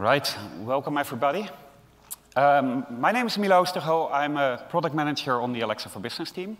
[0.00, 1.46] Right, welcome everybody.
[2.34, 4.10] Um, my name is Milo Oostergo.
[4.10, 6.56] I'm a product manager on the Alexa for Business team.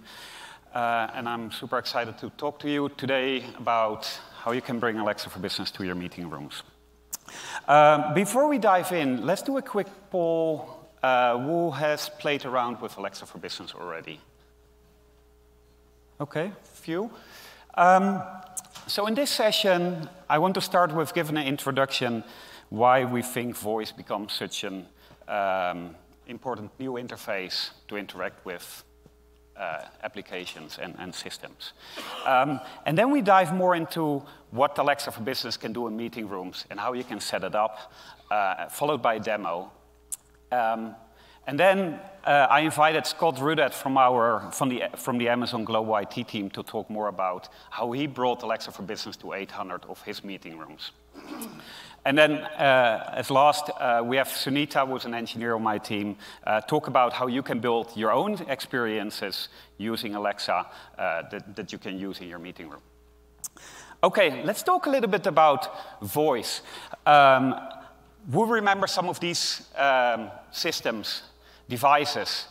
[0.75, 4.05] Uh, and I'm super excited to talk to you today about
[4.45, 6.65] how you can bring Alexa for Business to your meeting rooms.
[7.67, 10.77] Um, before we dive in, let's do a quick poll.
[11.03, 14.21] Uh, who has played around with Alexa for Business already?
[16.21, 17.11] Okay, few.
[17.73, 18.23] Um,
[18.87, 22.23] so in this session, I want to start with giving an introduction
[22.71, 24.87] why we think voice becomes such an
[25.29, 25.95] um,
[26.27, 28.85] important new interface to interact with
[29.57, 31.73] uh, applications and, and systems.
[32.25, 36.29] Um, and then we dive more into what Alexa for Business can do in meeting
[36.29, 37.93] rooms and how you can set it up,
[38.31, 39.71] uh, followed by a demo.
[40.51, 40.95] Um,
[41.47, 45.97] and then uh, I invited Scott Rudet from, our, from, the, from the Amazon Global
[45.97, 50.01] IT team to talk more about how he brought Alexa for Business to 800 of
[50.03, 50.93] his meeting rooms.
[52.05, 56.17] And then, uh, as last, uh, we have Sunita, who's an engineer on my team,
[56.47, 60.67] uh, talk about how you can build your own experiences using Alexa
[60.99, 62.81] uh, that, that you can use in your meeting room.
[64.03, 66.63] Okay, let's talk a little bit about voice.
[67.05, 67.55] Um,
[68.33, 71.23] who remember some of these um, systems,
[71.69, 72.47] devices?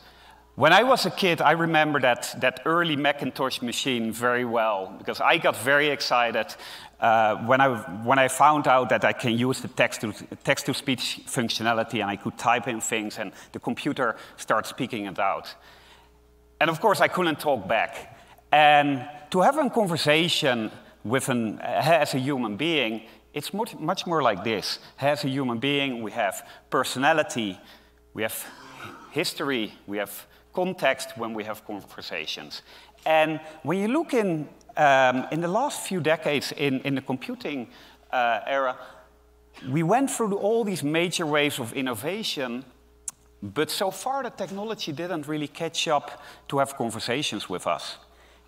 [0.59, 5.21] When I was a kid, I remember that, that early Macintosh machine very well because
[5.21, 6.47] I got very excited
[6.99, 11.31] uh, when, I, when I found out that I can use the text-to-speech text -to
[11.31, 15.55] functionality and I could type in things and the computer starts speaking it out.
[16.59, 17.91] And of course, I couldn't talk back.
[18.51, 20.71] And to have a conversation
[21.03, 21.59] with an,
[22.01, 23.01] as a human being,
[23.33, 24.79] it's much, much more like this.
[24.97, 27.57] As a human being, we have personality,
[28.13, 28.35] we have
[29.11, 30.11] history, we have
[30.53, 32.61] context when we have conversations.
[33.05, 34.47] And when you look in,
[34.77, 37.67] um, in the last few decades in, in the computing
[38.11, 38.77] uh, era,
[39.67, 42.63] we went through all these major waves of innovation,
[43.41, 47.97] but so far the technology didn't really catch up to have conversations with us.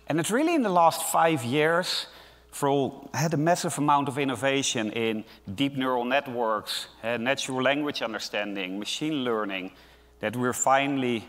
[0.06, 2.06] And it's really in the last five years,
[2.50, 8.02] for all, had a massive amount of innovation in deep neural networks, uh, natural language
[8.02, 9.72] understanding, machine learning,
[10.20, 11.24] that we're finally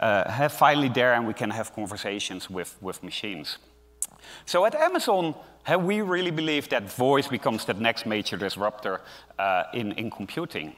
[0.00, 3.58] uh, have finally there and we can have conversations with, with machines.
[4.46, 5.34] So at Amazon,
[5.80, 9.00] we really believe that voice becomes the next major disruptor
[9.38, 10.76] uh, in, in computing.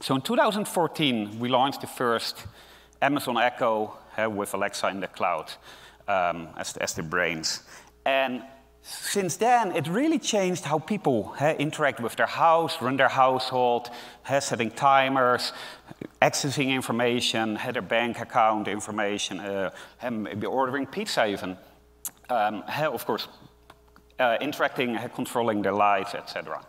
[0.00, 2.46] So in 2014, we launched the first
[3.02, 5.52] Amazon Echo uh, with Alexa in the cloud
[6.08, 7.62] um, as, as the brains.
[8.06, 8.42] And
[8.82, 13.90] since then, it really changed how people interact with their house, run their household,
[14.40, 15.52] setting timers,
[16.22, 19.70] accessing information, had their bank account information, uh,
[20.10, 21.56] maybe ordering pizza even.
[22.30, 23.28] Um, of course,
[24.18, 26.64] uh, interacting, controlling their lives, etc.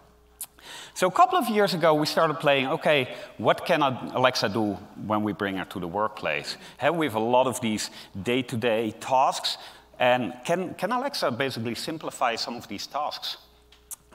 [0.93, 4.73] So a couple of years ago, we started playing, okay, what can Alexa do
[5.05, 6.57] when we bring her to the workplace?
[6.93, 7.89] we have a lot of these
[8.23, 9.57] day-to-day -day tasks
[10.01, 13.37] and can, can Alexa basically simplify some of these tasks?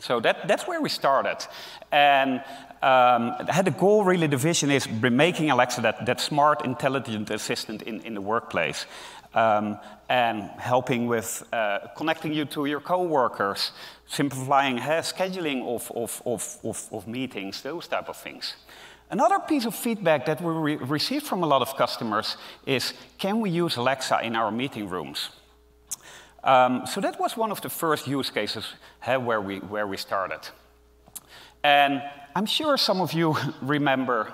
[0.01, 1.39] So that, that's where we started.
[1.93, 2.43] And
[2.83, 8.01] um, the goal, really, the vision is making Alexa that, that smart, intelligent assistant in,
[8.01, 8.87] in the workplace.
[9.33, 13.73] Um, and helping with uh, connecting you to your coworkers,
[14.07, 18.57] simplifying uh, scheduling of, of, of, of, of meetings, those type of things.
[19.11, 23.41] Another piece of feedback that we re received from a lot of customers is, can
[23.41, 25.29] we use Alexa in our meeting rooms?
[26.47, 28.65] Um, so that was one of the first use cases
[29.05, 30.41] where, we, where we started.
[31.65, 32.01] And
[32.37, 34.33] I'm sure some of you remember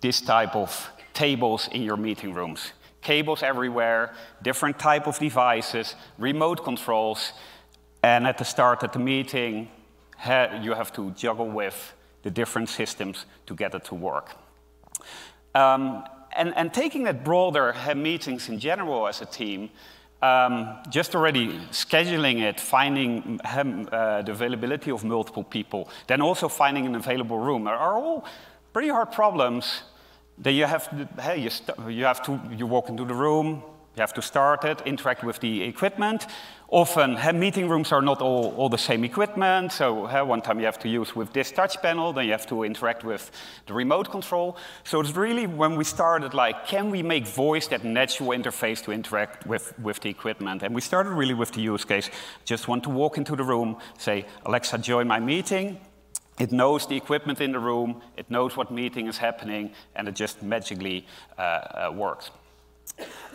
[0.00, 2.72] this type of tables in your meeting rooms.
[3.02, 7.32] Cables everywhere, different type of devices, remote controls,
[8.02, 9.68] and at the start of the meeting,
[10.62, 14.30] you have to juggle with the different systems to get it to work.
[15.54, 16.04] Um,
[16.36, 19.70] and, and, taking that broader meetings in general as a team,
[20.22, 26.86] um, just already scheduling it, finding uh, the availability of multiple people, then also finding
[26.86, 28.24] an available room are all
[28.72, 29.82] pretty hard problems
[30.38, 31.50] that you have to, hey, you,
[31.88, 33.62] you have to, you walk into the room,
[33.96, 36.26] you have to start it, interact with the equipment.
[36.74, 39.70] Often, meeting rooms are not all, all the same equipment.
[39.70, 42.64] So one time you have to use with this touch panel, then you have to
[42.64, 43.30] interact with
[43.68, 44.56] the remote control.
[44.82, 48.90] So it's really when we started, like, can we make voice that natural interface to
[48.90, 50.64] interact with, with the equipment?
[50.64, 52.10] And we started really with the use case.
[52.44, 55.78] Just want to walk into the room, say, Alexa, join my meeting.
[56.40, 60.16] It knows the equipment in the room, it knows what meeting is happening, and it
[60.16, 61.06] just magically
[61.38, 62.32] uh, uh, works.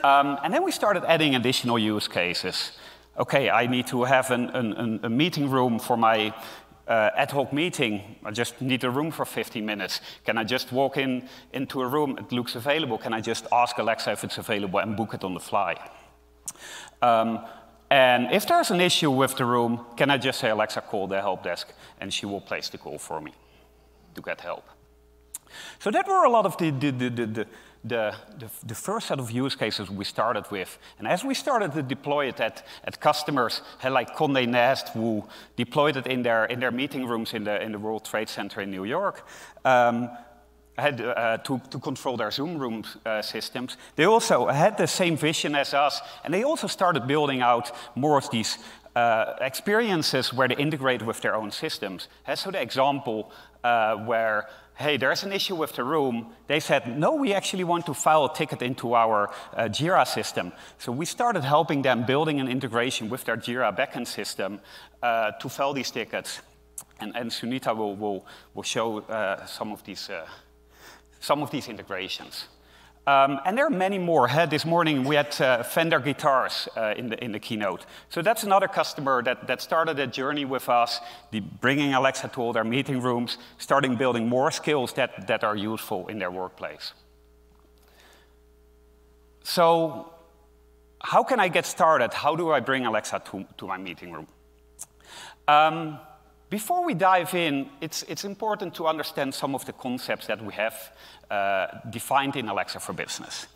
[0.04, 2.74] Um, and then we started adding additional use cases.
[3.20, 6.34] Okay, I need to have an, an, a meeting room for my
[6.88, 10.02] uh, ad hoc meeting, I just need a room for 15 minutes.
[10.26, 13.78] Can I just walk in into a room, it looks available, can I just ask
[13.78, 15.76] Alexa if it's available and book it on the fly?
[17.02, 17.46] Um,
[17.92, 21.22] and if there's an issue with the room, can I just say, Alexa, call the
[21.22, 21.68] help desk,
[22.00, 23.34] and she will place the call for me
[24.16, 24.68] to get help.
[25.80, 27.48] So that were a lot of the, the, the, the,
[27.84, 28.14] the,
[28.66, 30.78] the, first set of use cases we started with.
[30.98, 35.24] And as we started to deploy it at, at customers like Condé Nast, who
[35.56, 38.62] deployed it in their, in their meeting rooms in the, in the World Trade Center
[38.62, 39.26] in New York,
[39.64, 40.10] um,
[40.78, 43.78] had uh, to, to, control their Zoom room uh, systems.
[43.96, 48.18] They also had the same vision as us, and they also started building out more
[48.18, 48.58] of these
[48.96, 52.08] uh, experiences where they integrate with their own systems.
[52.26, 53.32] And so the example
[53.64, 54.48] uh, where
[54.80, 56.28] hey, there's an issue with the room.
[56.48, 60.54] They said, no, we actually want to file a ticket into our uh, Jira system.
[60.78, 64.62] So we started helping them building an integration with their Jira backend system
[65.04, 66.40] uh, to file these tickets.
[67.02, 70.26] And, and Sunita will, will, will show uh, some, of these, uh,
[71.20, 72.48] some of these integrations.
[73.10, 74.28] Um, and there are many more.
[74.52, 77.88] this morning we had uh, Fender guitars uh, in, the, in the keynote.
[78.10, 81.00] So that's another customer that, that started a journey with us,
[81.32, 85.56] the, bringing Alexa to all their meeting rooms, starting building more skills that, that are
[85.56, 86.94] useful in their workplace.
[89.44, 90.14] So
[91.02, 92.14] how can I get started?
[92.14, 94.28] How do I bring Alexa to, to my meeting room?
[95.48, 95.98] Um,
[96.50, 100.54] before we dive in, it's, it's important to understand some of the concepts that we
[100.54, 100.92] have
[101.30, 103.48] uh, defined in Alexa for Business.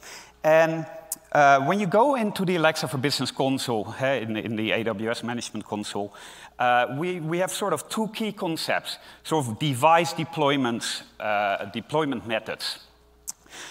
[0.44, 0.86] And
[1.31, 5.24] uh, when you go into the Alexa for Business console, hey, in, in, the AWS
[5.24, 6.13] Management Console,
[6.60, 12.28] uh, we, we have sort of two key concepts, sort of device deployments, uh, deployment
[12.28, 12.80] methods.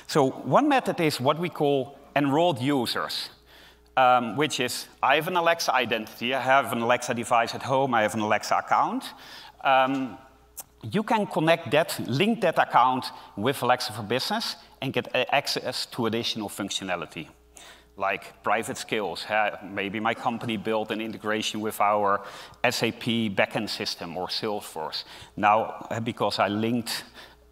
[0.06, 3.30] So one method is what we call enrolled users
[3.96, 7.94] um, which is I have an Alexa identity, I have an Alexa device at home,
[7.94, 9.04] I have an Alexa account.
[9.62, 10.18] Um,
[10.90, 13.06] you can connect that, link that account
[13.36, 17.28] with Alexa for Business and get access to additional functionality,
[17.96, 19.24] like private skills.
[19.62, 22.22] Maybe my company built an integration with our
[22.68, 25.04] SAP backend system or Salesforce.
[25.36, 27.04] Now, because I linked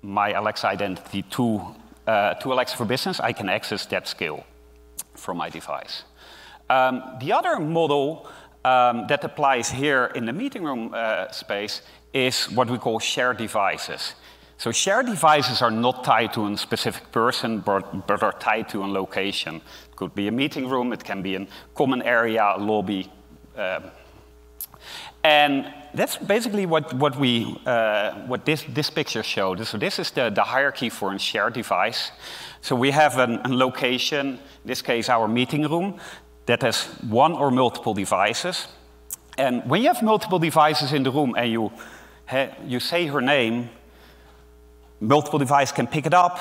[0.03, 1.75] my Alexa identity to,
[2.09, 4.45] uh, to Alexa for Business, I can access that skill
[5.21, 6.05] from my device.
[6.69, 8.29] Um, the other model
[8.65, 11.83] um, that applies here in the meeting room uh, space
[12.13, 14.15] is what we call shared devices.
[14.59, 18.85] So shared devices are not tied to a specific person, but, but are tied to
[18.85, 19.57] a location.
[19.57, 23.11] It could be a meeting room, it can be a common area, a lobby.
[23.57, 23.85] Um,
[25.25, 29.65] and that's basically what, what, we, uh, what this, this picture showed.
[29.67, 32.13] So this is the, the hierarchy for a shared device.
[32.61, 35.99] So we have a location, in this case our meeting room,
[36.47, 38.69] that has one or multiple devices.
[39.39, 41.73] And when you have multiple devices in the room and you,
[42.67, 43.71] you say her name,
[45.01, 46.39] multiple devices can pick it up,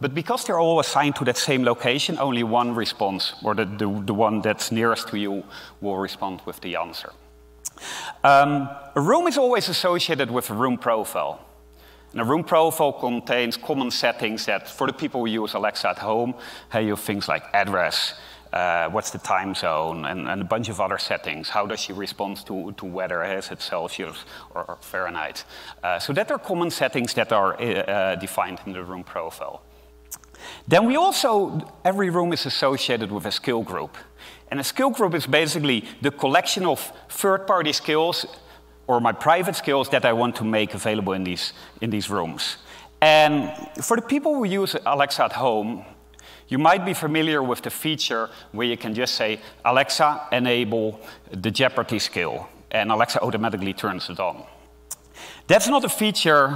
[0.00, 4.02] but because they're all assigned to that same location, only one responds, or the, the,
[4.04, 5.44] the one that's nearest to you
[5.80, 7.12] will respond with the answer.
[8.24, 11.44] Um, a room is always associated with a room profile.
[12.12, 15.98] And a room profile contains common settings that, for the people who use Alexa at
[15.98, 16.34] home,
[16.70, 18.14] hey, you have things like address,
[18.52, 21.48] uh, what's the time zone, and, and, a bunch of other settings.
[21.48, 23.24] How does she respond to, to weather?
[23.24, 25.44] Is it Celsius or, or Fahrenheit?
[25.82, 29.62] Uh, so that are common settings that are uh, defined in the room profile.
[30.68, 33.96] Then we also, every room is associated with a skill group.
[34.52, 36.78] And a skill group is basically the collection of
[37.08, 38.26] third-party skills
[38.86, 42.58] or my private skills that I want to make available in these, in these rooms.
[43.00, 43.50] And
[43.82, 45.86] for the people who use Alexa at home,
[46.48, 51.50] you might be familiar with the feature where you can just say, Alexa, enable the
[51.50, 54.44] Jeopardy skill, and Alexa automatically turns it on.
[55.46, 56.50] That's not a feature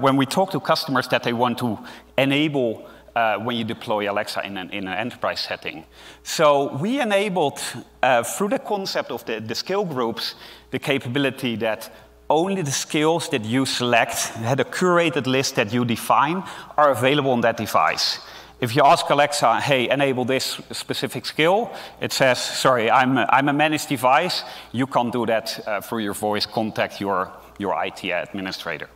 [0.00, 1.80] when we talk to customers that they want to
[2.16, 2.88] enable
[3.20, 5.84] uh, when you deploy Alexa in an, in an, enterprise setting.
[6.22, 7.60] So we enabled,
[8.02, 10.34] uh, through the concept of the, the skill groups,
[10.70, 11.90] the capability that
[12.28, 16.44] only the skills that you select, had a curated list that you define,
[16.76, 18.20] are available on that device.
[18.60, 23.48] If you ask Alexa, hey, enable this specific skill, it says, sorry, I'm a, I'm
[23.48, 24.44] a managed device.
[24.72, 26.46] You can't do that uh, through your voice.
[26.46, 28.88] Contact your, your IT administrator.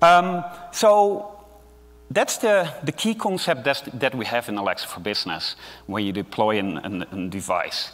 [0.00, 0.42] Um,
[0.72, 1.31] so
[2.14, 3.64] that's the, the key concept
[4.00, 7.92] that we have in Alexa for Business when you deploy a device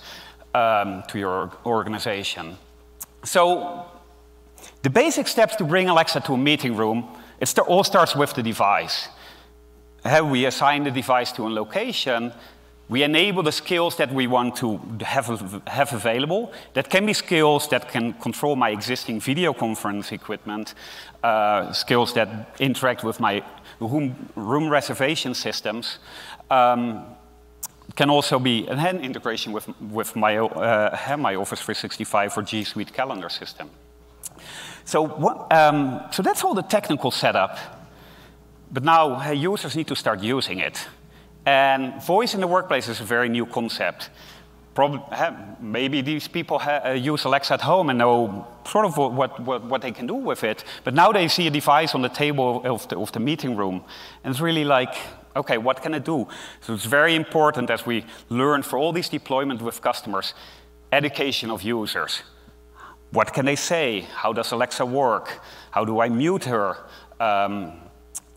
[0.54, 2.56] um, to your organization.
[3.24, 3.84] So
[4.82, 7.08] the basic steps to bring Alexa to a meeting room,
[7.40, 9.08] it all starts with the device
[10.22, 12.32] we assign the device to a location,
[12.90, 16.52] We enable the skills that we want to have, have available.
[16.72, 20.74] That can be skills that can control my existing video conference equipment,
[21.22, 23.42] uh, skills that interact with my
[23.80, 25.98] room, room reservation systems.
[26.50, 27.04] Um,
[27.96, 32.92] can also be an integration with, with my, uh, my Office 365 or G Suite
[32.92, 33.70] calendar system.
[34.84, 37.58] So, what, um, so that's all the technical setup.
[38.70, 40.86] But now users need to start using it.
[41.46, 44.10] And voice in the workplace is a very new concept.
[45.60, 49.82] Maybe these people uh, use Alexa at home and know sort of what, what, what,
[49.82, 50.64] they can do with it.
[50.84, 53.84] But now they see a device on the table of the, of the meeting room.
[54.22, 54.94] And it's really like,
[55.34, 56.28] okay, what can it do?
[56.60, 60.34] So it's very important as we learn for all these deployments with customers,
[60.92, 62.22] education of users.
[63.10, 64.06] What can they say?
[64.14, 65.40] How does Alexa work?
[65.70, 66.76] How do I mute her?
[67.18, 67.72] Um,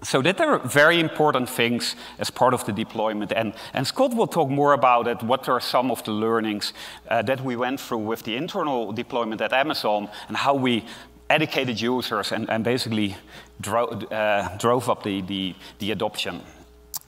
[0.03, 3.31] so that are very important things as part of the deployment.
[3.31, 6.73] And, and Scott will talk more about it, what are some of the learnings
[7.07, 10.85] uh, that we went through with the internal deployment at Amazon and how we
[11.29, 13.15] educated users and, and basically
[13.61, 16.41] dro uh, drove up the, the, the adoption.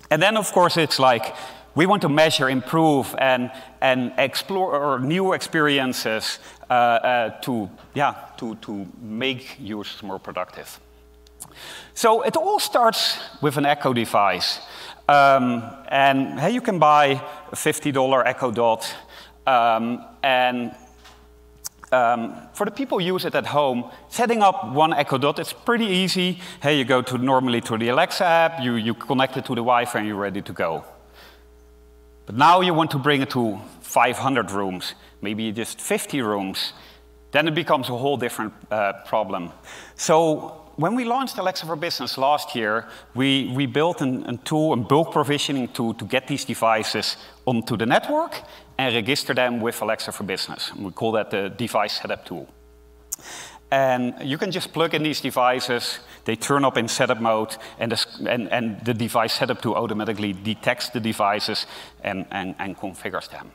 [0.09, 1.35] And then, of course, it's like
[1.75, 8.55] we want to measure, improve, and, and explore new experiences uh, uh, to, yeah, to,
[8.55, 10.79] to make users more productive.
[11.93, 14.59] So it all starts with an Echo device.
[15.07, 18.95] Um, and hey, you can buy a $50 Echo Dot.
[19.45, 20.73] Um, and
[21.91, 25.53] um, for the people who use it at home, setting up one Echo Dot, it's
[25.53, 26.39] pretty easy.
[26.61, 29.61] Hey, you go to normally to the Alexa app, you, you connect it to the
[29.61, 30.85] Wi-Fi, and you're ready to go.
[32.25, 36.73] But now you want to bring it to 500 rooms, maybe just 50 rooms.
[37.31, 39.51] Then it becomes a whole different uh, problem.
[39.95, 44.73] So when we launched Alexa for Business last year, we, we built an, a tool,
[44.73, 48.41] a bulk provisioning tool to get these devices onto the network
[48.77, 50.73] and register them with Alexa for Business.
[50.75, 52.47] We call that the device setup tool.
[53.71, 57.91] And you can just plug in these devices, they turn up in setup mode, and
[57.91, 61.65] the, and, and the device setup tool automatically detects the devices
[62.03, 63.51] and, and, and configures them.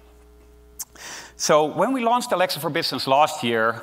[1.36, 3.82] So when we launched Alexa for Business last year,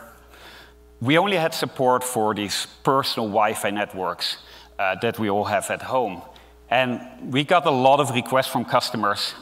[1.02, 4.38] we only had support for these personal Wi-Fi networks
[4.80, 6.22] uh, that we all have at home.
[6.70, 9.34] And we got a lot of requests from customers.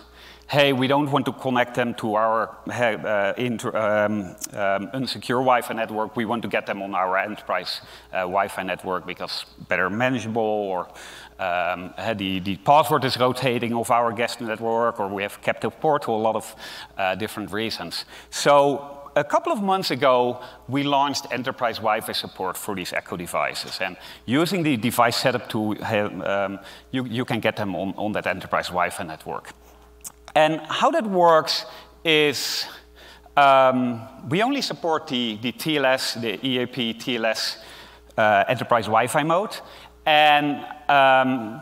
[0.47, 5.73] Hey, we don't want to connect them to our uh, inter, um, um, unsecure Wi-Fi
[5.73, 6.15] network.
[6.15, 7.81] We want to get them on our enterprise
[8.11, 10.89] uh, Wi-Fi network because better manageable, or
[11.39, 16.03] um, the, the password is rotating of our guest network, or we have captive port
[16.05, 16.55] for a lot of
[16.97, 18.05] uh, different reasons.
[18.29, 23.79] So a couple of months ago, we launched enterprise Wi-Fi support for these Echo devices.
[23.81, 26.59] And using the device setup tool, um,
[26.91, 29.51] you, you can get them on, on that enterprise Wi-Fi network.
[30.35, 31.65] And how that works
[32.03, 32.65] is
[33.37, 37.57] um, we only support the, the TLS, the EAP TLS
[38.17, 39.57] uh, enterprise Wi-Fi mode.
[40.05, 41.61] And um,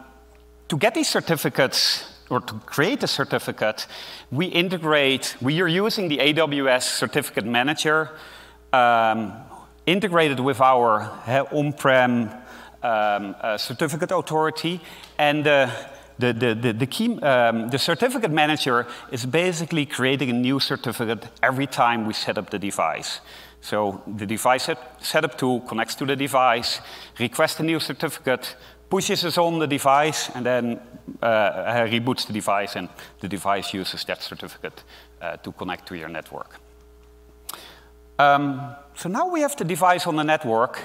[0.67, 3.85] to get these certificates, or to create a certificate,
[4.31, 8.09] we integrate, we are using the AWS Certificate Manager
[8.71, 9.33] um,
[9.85, 12.29] integrated with our uh, on-prem
[12.83, 14.79] um, uh, certificate authority.
[15.17, 15.69] And uh,
[16.19, 21.27] the, the, the, the, key, um, the certificate manager is basically creating a new certificate
[21.43, 23.19] every time we set up the device.
[23.61, 26.79] So the device set, setup tool connects to the device,
[27.19, 28.55] requests a new certificate,
[28.91, 30.79] pushes us on the device, and then
[31.21, 32.89] uh, reboots the device, and
[33.21, 34.83] the device uses that certificate
[35.21, 36.60] uh, to connect to your network.
[38.19, 40.79] Um, so now we have the device on the network,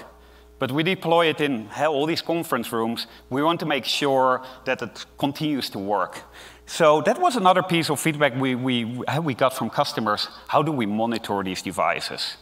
[0.59, 3.09] but we deploy it in all these conference rooms.
[3.29, 6.23] We want to make sure that it continues to work.
[6.67, 10.29] So that was another piece of feedback we, we, we got from customers.
[10.49, 12.37] How do we monitor these devices?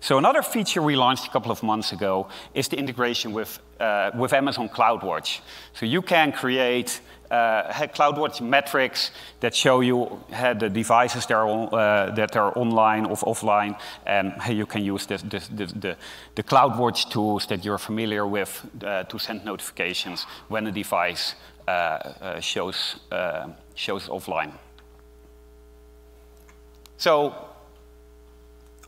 [0.00, 4.12] So another feature we launched a couple of months ago is the integration with, uh,
[4.14, 5.40] with Amazon CloudWatch.
[5.74, 7.00] So you can create
[7.30, 13.06] uh, CloudWatch metrics that show you uh, the devices that are, uh, that are online
[13.06, 15.96] or offline, and you can use this, this, this, the,
[16.36, 21.34] the CloudWatch tools that you're familiar with uh, to send notifications when a device
[21.66, 22.96] uh, uh, shows,
[23.74, 24.52] shows offline.
[26.96, 27.47] So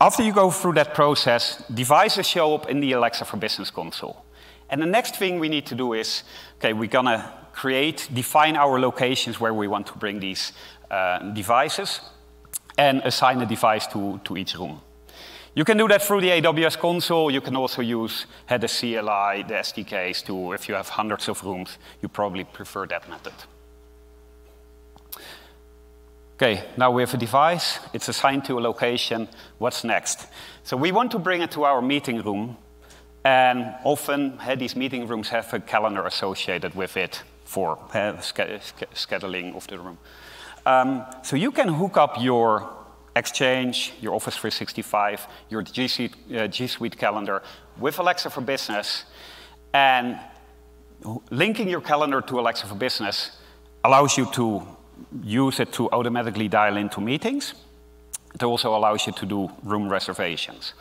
[0.01, 4.25] after you go through that process, devices show up in the Alexa for Business console.
[4.67, 6.23] And the next thing we need to do is,
[6.57, 10.53] okay, we're gonna create, define our locations where we want to bring these
[10.89, 12.01] uh, devices
[12.79, 14.81] and assign a device to, to each room.
[15.53, 17.29] You can do that through the AWS console.
[17.29, 21.43] You can also use uh, the CLI, the SDKs to, if you have hundreds of
[21.43, 23.33] rooms, you probably prefer that method.
[26.41, 27.77] Okay, now we have a device.
[27.93, 29.27] It's assigned to a location.
[29.59, 30.25] What's next?
[30.63, 32.57] So we want to bring it to our meeting room.
[33.23, 39.55] And often, uh, these meeting rooms have a calendar associated with it for uh, scheduling
[39.55, 39.99] of the room.
[40.65, 42.73] Um, so you can hook up your
[43.15, 47.43] Exchange, your Office 365, your G Suite, uh, G Suite calendar
[47.77, 49.05] with Alexa for Business.
[49.75, 50.19] And
[51.29, 53.37] linking your calendar to Alexa for Business
[53.83, 54.65] allows you to
[55.23, 57.53] use it to automatically dial into meetings.
[58.33, 60.73] It also allows you to do room reservations.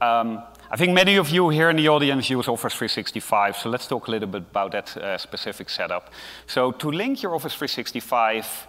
[0.00, 3.86] Um, I think many of you here in the audience use Office 365, so let's
[3.86, 6.12] talk a little bit about that uh, specific setup.
[6.46, 8.68] So to link your Office 365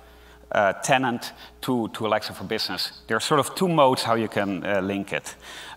[0.51, 3.01] uh, tenant to, to Alexa for Business.
[3.07, 5.35] There are sort of two modes how you can uh, link it.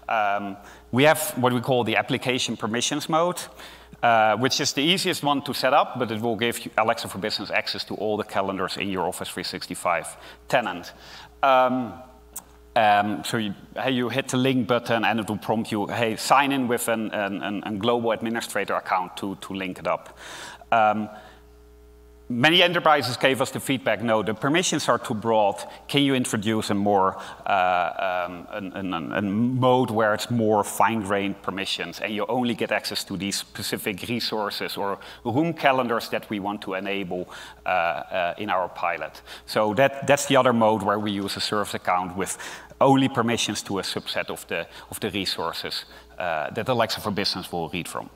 [0.08, 0.56] Um,
[0.90, 3.40] we have what we call the application permissions mode,
[4.02, 7.18] uh, which is the easiest one to set up, but it will give Alexa for
[7.18, 10.16] Business access to all the calendars in your Office 365
[10.48, 10.92] tenant.
[11.42, 11.94] Um,
[12.74, 16.16] um, so you, hey, you, hit the link button and it will prompt you, hey,
[16.16, 20.18] sign in with an, an, an global administrator account to, to link it up.
[20.70, 21.10] Um,
[22.32, 25.62] Many enterprises gave us the feedback, no, the permissions are too broad.
[25.86, 31.42] Can you introduce a more, uh, um, an, an, a mode where it's more fine-grained
[31.42, 36.40] permissions and you only get access to these specific resources or room calendars that we
[36.40, 37.28] want to enable
[37.66, 39.20] uh, uh, in our pilot.
[39.44, 42.38] So that, that's the other mode where we use a service account with
[42.80, 45.84] only permissions to a subset of the, of the resources
[46.18, 48.08] uh, that Alexa for Business will read from.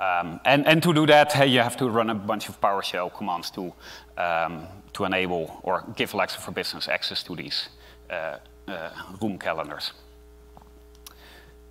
[0.00, 3.14] Um, and, and, to do that, hey, you have to run a bunch of PowerShell
[3.14, 3.72] commands to,
[4.16, 7.68] um, to enable or give Alexa for Business access to these
[8.08, 8.90] uh, uh,
[9.20, 9.92] room calendars.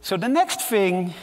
[0.01, 1.15] So the next thing,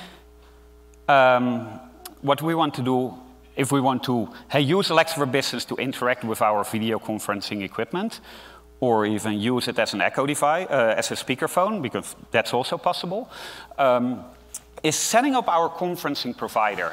[1.09, 1.81] um,
[2.23, 3.15] what we want to do,
[3.55, 7.63] if we want to hey, use Alexa for Business to interact with our video conferencing
[7.63, 8.21] equipment,
[8.81, 12.77] or even use it as an echo device, uh, as a speakerphone, because that's also
[12.77, 13.31] possible.
[14.83, 16.93] Is setting up our conferencing provider.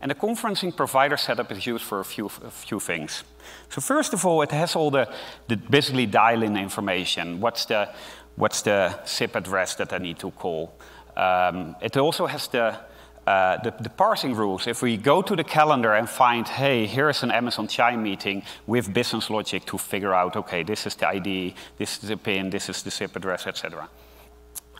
[0.00, 3.24] And the conferencing provider setup is used for a few, a few things.
[3.70, 5.08] So first of all, it has all the,
[5.48, 7.40] the basically dial-in information.
[7.40, 7.88] What's the,
[8.36, 10.74] what's the SIP address that I need to call?
[11.16, 12.78] Um, it also has the,
[13.26, 14.66] uh, the, the, parsing rules.
[14.66, 18.92] If we go to the calendar and find, hey, here's an Amazon Chime meeting with
[18.92, 22.68] business logic to figure out, okay, this is the ID, this is the PIN, this
[22.68, 23.88] is the SIP address, etc.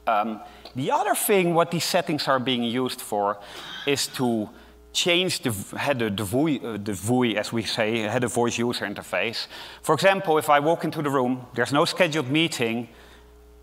[0.07, 0.40] Um,
[0.77, 3.39] the other thing, what these settings are being used for,
[3.87, 4.49] is to
[4.93, 8.87] change the, the, the, VUI, uh, the VUI, as we say, had the voice user
[8.87, 9.47] interface.
[9.83, 12.89] For example, if I walk into the room, there's no scheduled meeting,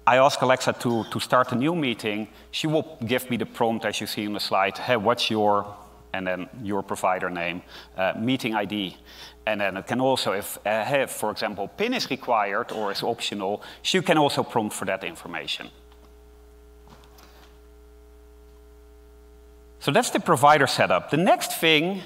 [0.05, 3.85] I ask Alexa to, to start a new meeting, she will give me the prompt
[3.85, 5.65] as you see on the slide, hey, what's your,
[6.13, 7.61] and then your provider name,
[7.95, 8.97] uh, meeting ID.
[9.45, 13.61] And then it can also, if, uh, for example, PIN is required or is optional,
[13.81, 15.69] she can also prompt for that information.
[19.83, 21.09] So that's the provider setup.
[21.09, 22.01] The next thing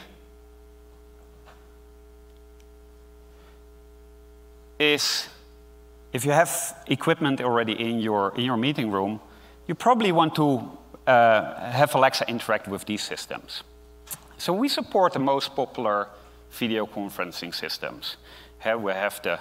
[4.80, 5.30] is
[6.12, 9.20] if you have equipment already in your, in your meeting room,
[9.68, 10.72] you probably want to
[11.06, 13.62] uh, have Alexa interact with these systems.
[14.40, 16.08] So we support the most popular
[16.50, 18.18] video conferencing systems.
[18.64, 19.40] Here we have the,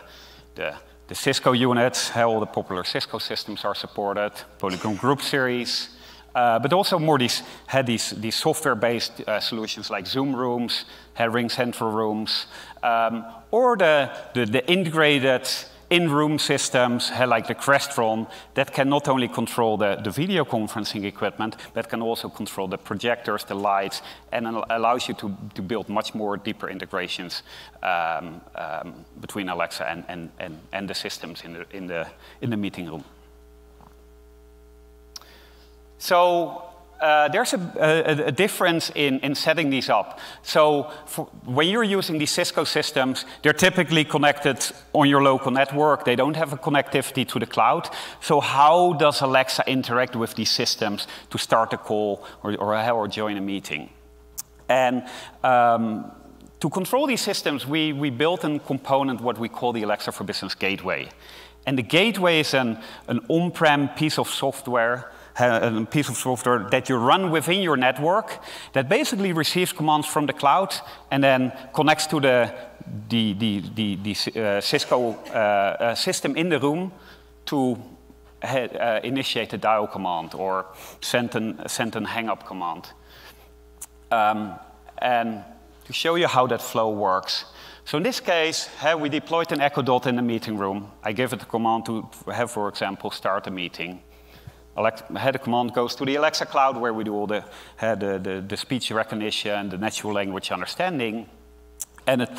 [0.56, 0.74] the,
[1.08, 5.95] the Cisco units, how all the popular Cisco systems are supported, Polycom Group Series,
[6.36, 10.84] uh, but also more these, had these, these software-based uh, solutions like Zoom Rooms,
[11.18, 12.46] Ring Central Rooms,
[12.82, 15.48] um, or the, the, the integrated
[15.88, 21.56] in-room systems like the Crestron that can not only control the, the, video conferencing equipment,
[21.72, 26.14] but can also control the projectors, the lights, and allows you to, to build much
[26.14, 27.44] more deeper integrations
[27.82, 32.06] um, um, between Alexa and, and, and, and, the systems in the, in, the,
[32.42, 33.04] in the meeting room.
[35.98, 36.66] So
[37.00, 40.18] uh, there's a, a, a, difference in, in setting these up.
[40.42, 40.84] So
[41.44, 46.04] when you're using these Cisco systems, they're typically connected on your local network.
[46.04, 47.90] They don't have a connectivity to the cloud.
[48.20, 53.08] So how does Alexa interact with these systems to start a call or, or, or
[53.08, 53.90] join a meeting?
[54.68, 55.06] And
[55.44, 56.10] um,
[56.60, 60.24] to control these systems, we, we built a component, what we call the Alexa for
[60.24, 61.08] Business Gateway.
[61.66, 62.78] And the gateway is an,
[63.08, 68.40] an on-prem piece of software a piece of software that you run within your network
[68.72, 70.74] that basically receives commands from the cloud
[71.10, 72.54] and then connects to the,
[73.08, 76.92] the, the, the, the uh, Cisco uh, uh, system in the room
[77.46, 77.76] to
[78.42, 80.66] uh, initiate a dial command or
[81.00, 82.92] send an, send an hang up command.
[84.10, 84.54] Um,
[84.98, 85.44] and
[85.84, 87.44] to show you how that flow works.
[87.84, 88.68] So in this case,
[88.98, 90.90] we deployed an Echo Dot in the meeting room.
[91.04, 94.02] I give it a command to have, for example, start a meeting.
[94.76, 97.44] Alexa, command goes to the Alexa cloud where we do all the,
[97.80, 101.28] eh, the, the, the speech recognition, the natural language understanding.
[102.06, 102.30] And it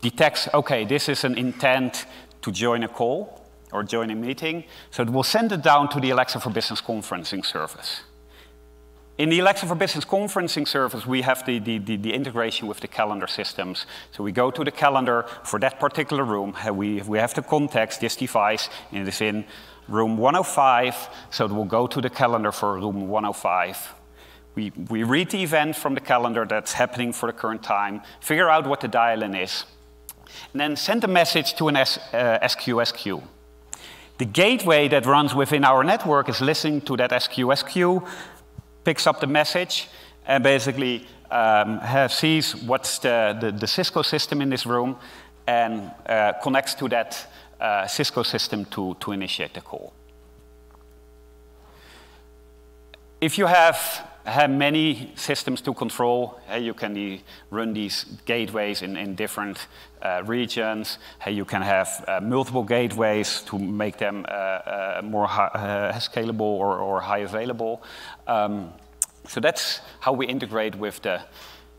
[0.00, 2.06] detects, OK, this is an intent
[2.42, 3.40] to join a call
[3.72, 4.64] or join a meeting.
[4.90, 8.02] So it will send it down to the Alexa for Business conferencing service.
[9.16, 12.80] In the Alexa for Business conferencing service, we have the, the, the, the, integration with
[12.80, 13.86] the calendar systems.
[14.10, 16.56] So we go to the calendar for that particular room.
[16.72, 19.44] We, we have the context, this device, and it is in
[19.86, 21.08] room 105.
[21.30, 23.94] So it will go to the calendar for room 105.
[24.56, 28.50] We, we read the event from the calendar that's happening for the current time, figure
[28.50, 29.64] out what the dial-in is,
[30.52, 33.22] and then send a message to an S, uh, SQS queue.
[34.18, 38.04] The gateway that runs within our network is listening to that SQS queue,
[38.84, 39.88] picks up the message
[40.26, 44.96] and basically um, has, sees what's the, the, the, Cisco system in this room
[45.46, 47.26] and uh, connects to that
[47.60, 49.92] uh, Cisco system to, to initiate the call.
[53.20, 59.14] If you have, have many systems to control, you can run these gateways in, in
[59.14, 59.66] different
[60.02, 60.98] uh, regions.
[61.26, 66.78] You can have uh, multiple gateways to make them uh, uh more uh, scalable or,
[66.78, 67.82] or, high available.
[68.26, 68.72] Um,
[69.26, 71.20] so that's how we integrate with the,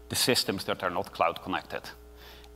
[0.09, 1.81] the systems that are not cloud connected.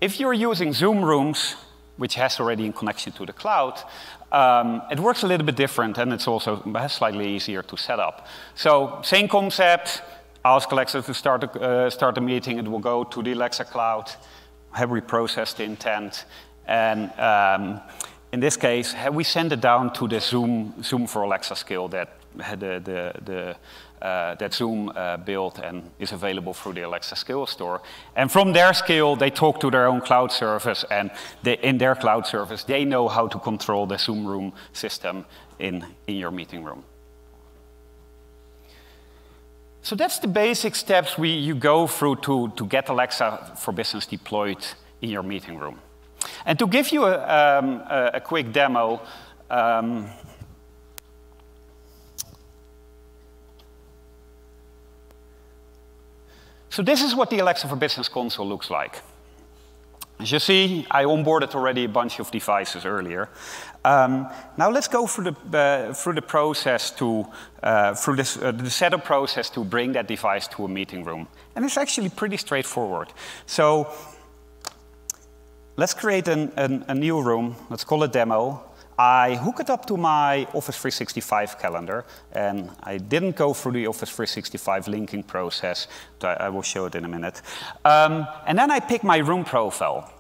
[0.02, 1.56] If you're using Zoom Rooms,
[1.98, 3.84] which has already in connection to the cloud,
[4.32, 8.28] um, it works a little bit different and it's also slightly easier to set up.
[8.56, 10.02] So same concept,
[10.46, 13.66] ask Alexa to start a, uh, start a meeting, it will go to the Alexa
[13.66, 14.12] cloud,
[14.72, 16.26] have we processed the intent,
[16.68, 17.82] and um,
[18.32, 22.10] in this case, we send it down to the Zoom, Zoom for Alexa skill that
[22.36, 23.56] the, the, the
[24.02, 27.82] uh, that Zoom uh, built and is available through the Alexa skill store.
[28.16, 31.12] And from their skill, they talk to their own cloud service, and
[31.44, 35.26] they, in their cloud service, they know how to control the Zoom room system
[35.60, 36.84] in, in your meeting room.
[39.82, 44.06] So that's the basic steps we, you go through to, to get Alexa for Business
[44.06, 44.66] deployed
[45.02, 45.80] in your meeting room.
[46.46, 49.02] And to give you a, um, a, a quick demo,
[49.50, 50.08] um,
[56.80, 59.02] So this is what the Alexa for Business console looks like.
[60.18, 63.28] As you see, I onboarded already a bunch of devices earlier.
[63.84, 67.26] Um, now let's go through the, uh, through the process to,
[67.62, 71.28] uh, through this, uh, the setup process to bring that device to a meeting room.
[71.54, 73.10] And it's actually pretty straightforward.
[73.46, 73.92] So
[75.76, 77.58] let's create an, an, a new room.
[77.70, 78.69] Let's call it demo.
[79.00, 83.88] I hook it up to my Office 365 calendar, and I didn't go through the
[83.88, 85.88] Office 365 linking process.
[86.22, 87.42] I will show it in a minute.
[87.86, 90.12] Um, and then I pick my room profile.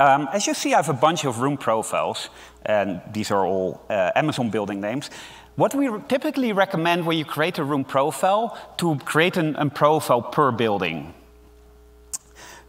[0.00, 2.30] Um, as you see, I have a bunch of room profiles,
[2.64, 5.10] and these are all uh, Amazon building names.
[5.56, 10.50] What we typically recommend when you create a room profile, to create a profile per
[10.50, 11.12] building.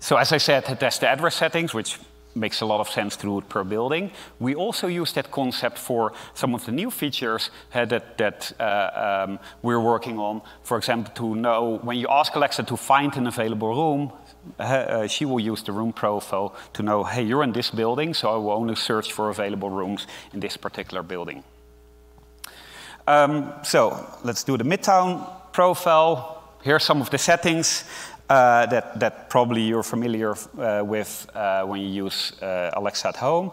[0.02, 1.98] So as I said, that's the address settings, which
[2.36, 4.12] makes a lot of sense to do it per building.
[4.40, 9.26] We also use that concept for some of the new features uh, that, that uh,
[9.28, 10.42] um, we're working on.
[10.64, 14.12] For example, to know when you ask Alexa to find an available room,
[14.60, 18.14] uh, uh, she will use the room profile to know, hey, you're in this building,
[18.14, 21.44] so I will only search for available rooms in this particular building.
[23.08, 26.44] Um, so let's do the Midtown profile.
[26.64, 27.86] Here are some of the settings
[28.30, 33.16] uh, that, that probably you're familiar uh, with uh, when you use uh, Alexa at
[33.16, 33.52] home.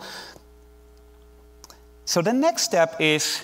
[2.05, 3.43] So the next step is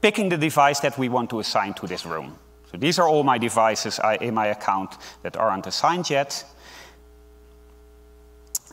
[0.00, 2.38] picking the device that we want to assign to this room.
[2.70, 6.44] So these are all my devices in my account that aren't assigned yet.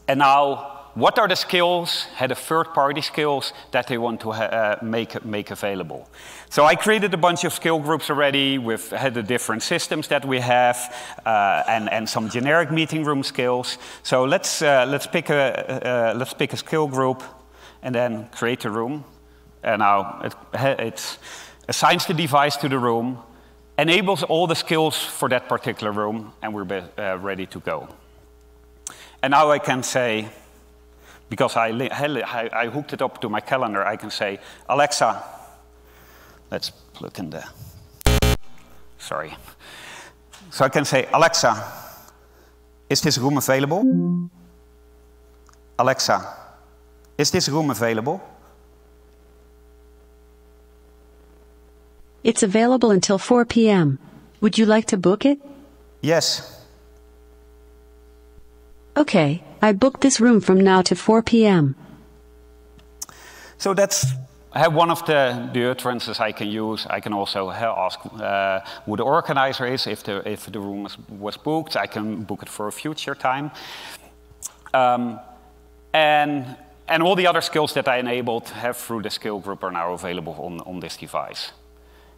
[0.08, 4.80] And now what are the skills, had the third-party skills that they want to uh,
[4.82, 6.10] make, make available.
[6.50, 10.24] So I created a bunch of skill groups already with uh, the different systems that
[10.24, 10.78] we have
[11.26, 13.78] uh, and, and some generic meeting room skills.
[14.04, 17.22] So let's, uh, let's, pick a, uh, let's pick a skill group
[17.84, 19.04] and then create a room.
[19.64, 20.34] And now it,
[20.80, 21.18] it
[21.68, 23.20] assigns the device to the room,
[23.78, 27.90] enables all the skills for that particular room, and we're uh, ready to go.
[29.22, 30.30] And now I can say,
[31.30, 35.24] because I, I, I, hooked it up to my calendar, I can say, Alexa,
[36.52, 37.44] let's look in the,
[38.98, 39.36] sorry.
[40.52, 41.72] So I can say, Alexa,
[42.90, 44.30] is this room available?
[45.80, 46.22] Alexa,
[47.18, 48.22] is this room available?
[52.24, 54.00] It's available until 4 p.m.
[54.42, 55.40] Would you like to book it?
[56.02, 56.66] Yes.
[58.98, 61.76] Okay, I booked this room from now to 4 p.m.
[63.58, 64.06] So that's
[64.54, 66.86] I have one of the, the utterances I can use.
[66.90, 69.88] I can also uh, ask uh, who the organizer is.
[69.88, 73.16] If the, if the room was, was booked, I can book it for a future
[73.16, 73.52] time.
[74.74, 75.20] Um,
[75.94, 76.56] and,
[76.88, 79.94] and all the other skills that I enabled have through the skill group are now
[79.94, 81.52] available on, on this device.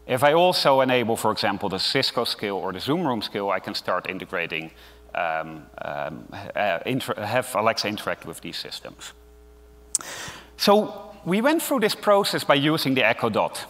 [0.05, 3.60] If I also enable, for example, the Cisco skill or the Zoom Room skill, I
[3.60, 4.71] can start integrating,
[5.17, 6.80] um, um, uh,
[7.25, 9.13] have Alexa interact with these systems.
[10.58, 13.65] So we went through this process by using the Echo Dot.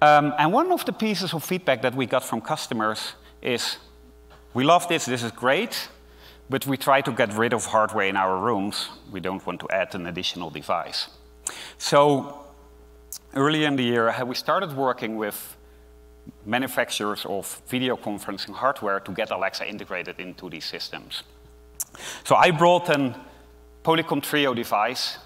[0.00, 3.78] Um, and one of the pieces of feedback that we got from customers is,
[4.54, 5.88] we love this, this is great,
[6.50, 8.88] but we try to get rid of hardware in our rooms.
[9.10, 11.08] We don't want to add an additional device.
[11.78, 12.44] So
[13.34, 15.56] early in the year, we started working with
[16.46, 21.22] manufacturers of video conferencing hardware to get Alexa integrated into these systems.
[22.24, 23.14] So I brought an
[23.84, 25.18] Polycom Trio device,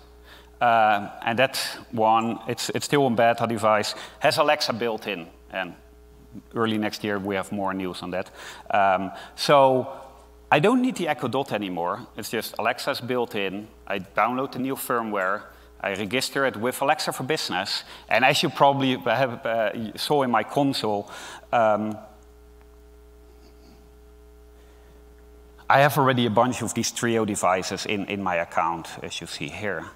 [0.61, 1.57] uh, and that
[1.91, 5.27] one, it's, it's still a beta device, has Alexa built in.
[5.51, 5.75] And
[6.55, 8.31] early next year, we have more news on that.
[8.71, 9.89] Um, so
[10.51, 12.07] I don't need the Echo Dot anymore.
[12.17, 13.69] It's just Alexa's built in.
[13.87, 15.43] I download the new firmware.
[15.83, 17.85] I register it with Alexa for Business.
[18.09, 21.11] And as you probably have, uh, saw in my console,
[21.53, 21.99] um,
[25.69, 29.27] I have already a bunch of these Trio devices in, in my account, as you
[29.27, 29.87] see here.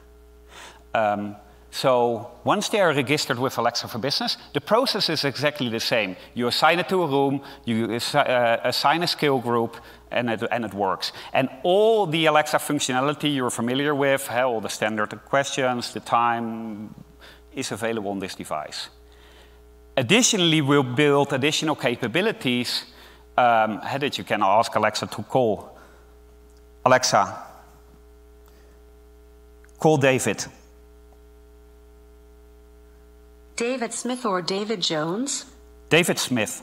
[0.94, 1.36] Um,
[1.70, 6.16] so once they are registered with Alexa for Business, the process is exactly the same.
[6.32, 9.76] You assign it to a room, you uh, assign a skill group,
[10.10, 11.12] and it, and it works.
[11.32, 16.94] And all the Alexa functionality you're familiar with, all the standard questions, the time,
[17.52, 18.88] is available on this device.
[19.96, 22.84] Additionally, we'll build additional capabilities
[23.36, 25.76] um, that you can ask Alexa to call.
[26.84, 27.42] Alexa,
[29.78, 30.44] call David.
[33.56, 35.46] David Smith or David Jones?
[35.88, 36.62] David Smith.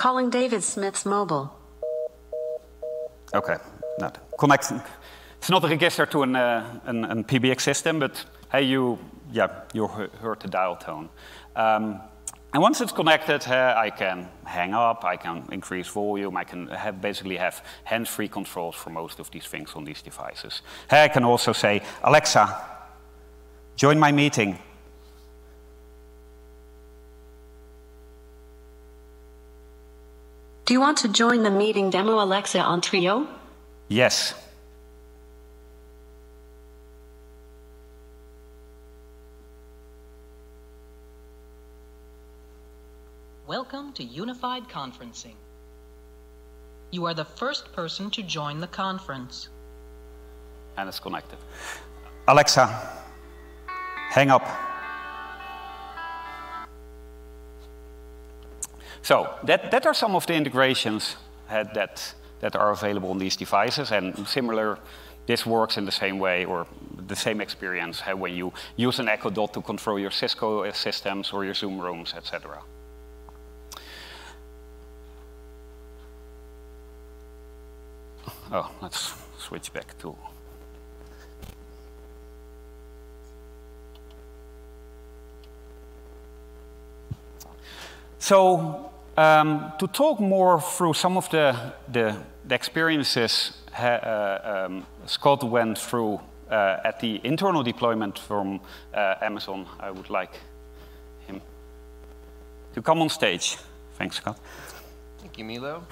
[0.00, 1.50] Calling David Smith's mobile.
[3.34, 3.56] Okay,
[3.98, 4.72] not connect.
[5.36, 8.98] It's not registered to an, uh, an, an, PBX system, but hey, you,
[9.30, 11.10] yeah, you heard the dial tone.
[11.54, 12.00] Um,
[12.54, 16.68] and once it's connected, uh, I can hang up, I can increase volume, I can
[16.68, 20.62] have basically have hands-free controls for most of these things on these devices.
[20.90, 22.56] I can also say, Alexa,
[23.76, 24.58] join my meeting.
[30.70, 33.26] Do you want to join the meeting demo Alexa on Trio?
[33.88, 34.34] Yes.
[43.48, 45.34] Welcome to Unified Conferencing.
[46.92, 49.48] You are the first person to join the conference.
[50.76, 51.40] And it's connected.
[52.28, 52.66] Alexa,
[54.10, 54.69] hang up.
[59.10, 61.16] So that, that are some of the integrations
[61.50, 63.90] uh, that, that are available on these devices.
[63.90, 64.78] And similar,
[65.26, 66.68] this works in the same way or
[67.08, 71.32] the same experience uh, when you use an Echo Dot to control your Cisco systems
[71.32, 72.62] or your Zoom rooms, etc.
[78.52, 80.16] Oh, let's switch back to
[88.20, 88.89] So
[89.20, 91.54] um, to talk more through some of the,
[91.92, 98.60] the, the experiences uh, um, Scott went through uh, at the internal deployment from
[98.94, 100.40] uh, Amazon, I would like
[101.26, 101.40] him
[102.74, 103.58] to come on stage.
[103.98, 104.38] Thanks, Scott.
[105.18, 105.84] Thank you, Milo.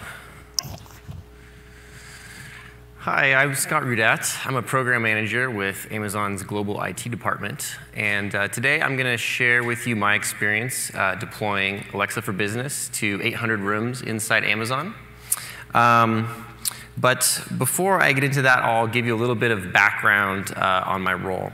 [3.02, 4.44] Hi, I'm Scott Rudat.
[4.44, 7.76] I'm a program manager with Amazon's global IT department.
[7.94, 12.32] And uh, today I'm going to share with you my experience uh, deploying Alexa for
[12.32, 14.96] Business to 800 rooms inside Amazon.
[15.74, 16.44] Um,
[16.98, 20.82] but before I get into that, I'll give you a little bit of background uh,
[20.84, 21.52] on my role.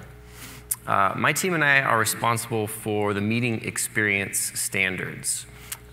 [0.87, 5.45] Uh, my team and I are responsible for the meeting experience standards.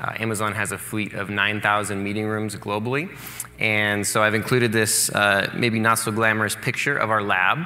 [0.02, 3.16] Uh, Amazon has a fleet of 9,000 meeting rooms globally.
[3.62, 7.60] And so I've included this uh, maybe not so glamorous picture of our lab.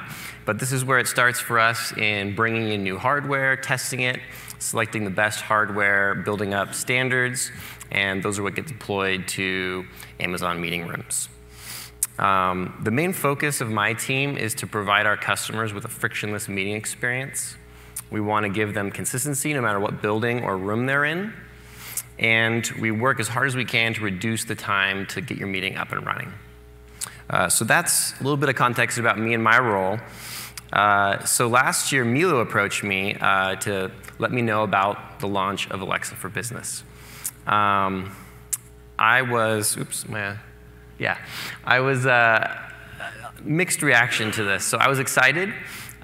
[0.44, 4.20] But this is where it starts for us in bringing in new hardware, testing it,
[4.58, 7.50] selecting the best hardware, building up standards.
[7.90, 9.86] And those are what get deployed to
[10.20, 11.30] Amazon meeting rooms.
[12.18, 16.46] Um, the main focus of my team is to provide our customers with a frictionless
[16.46, 17.56] meeting experience.
[18.10, 21.32] We want to give them consistency no matter what building or room they're in.
[22.18, 25.48] And we work as hard as we can to reduce the time to get your
[25.48, 26.32] meeting up and running.
[27.28, 29.98] Uh, so that's a little bit of context about me and my role.
[30.72, 35.68] Uh, so last year, Milo approached me uh, to let me know about the launch
[35.70, 36.82] of Alexa for Business.
[37.46, 38.14] Um,
[38.98, 40.36] I was, oops, my,
[40.98, 41.18] yeah,
[41.64, 42.70] I was uh,
[43.42, 44.64] mixed reaction to this.
[44.64, 45.52] So I was excited.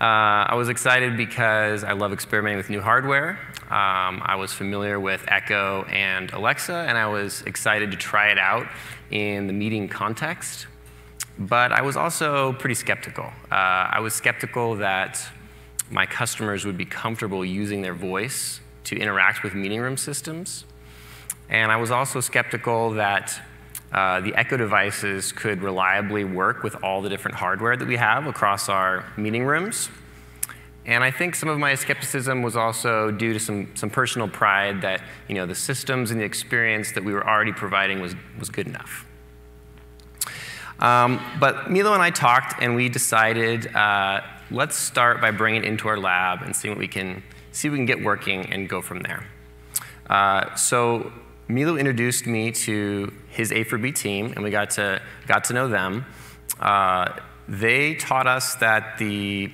[0.03, 3.39] Uh, I was excited because I love experimenting with new hardware.
[3.71, 8.39] Um, I was familiar with Echo and Alexa, and I was excited to try it
[8.39, 8.67] out
[9.13, 10.67] in the meeting context.
[11.39, 13.27] But I was also pretty skeptical.
[13.49, 15.25] Uh, I was skeptical that
[15.89, 20.65] my customers would be comfortable using their voice to interact with meeting room systems.
[21.49, 23.41] And I was also skeptical that
[23.93, 28.27] uh, the Echo devices could reliably work with all the different hardware that we have
[28.27, 29.91] across our meeting rooms.
[30.85, 34.83] And I think some of my skepticism was also due to some, some personal pride
[34.83, 38.49] that you know, the systems and the experience that we were already providing was, was
[38.49, 39.07] good enough.
[40.81, 45.69] Um, but Milo and I talked, and we decided uh, let's start by bringing it
[45.69, 48.69] into our lab and see what we can see what we can get working and
[48.69, 49.27] go from there.
[50.09, 51.13] Uh, so
[51.49, 56.07] Milo introduced me to his A4B team, and we got to got to know them.
[56.61, 57.13] Uh,
[57.49, 59.51] they taught us that the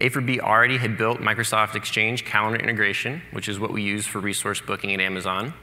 [0.00, 4.60] A4B already had built Microsoft Exchange calendar integration, which is what we use for resource
[4.60, 5.54] booking at Amazon.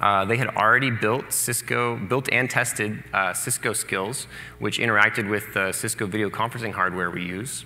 [0.00, 4.26] Uh, they had already built Cisco, built and tested uh, Cisco skills,
[4.58, 7.64] which interacted with the Cisco video conferencing hardware we use.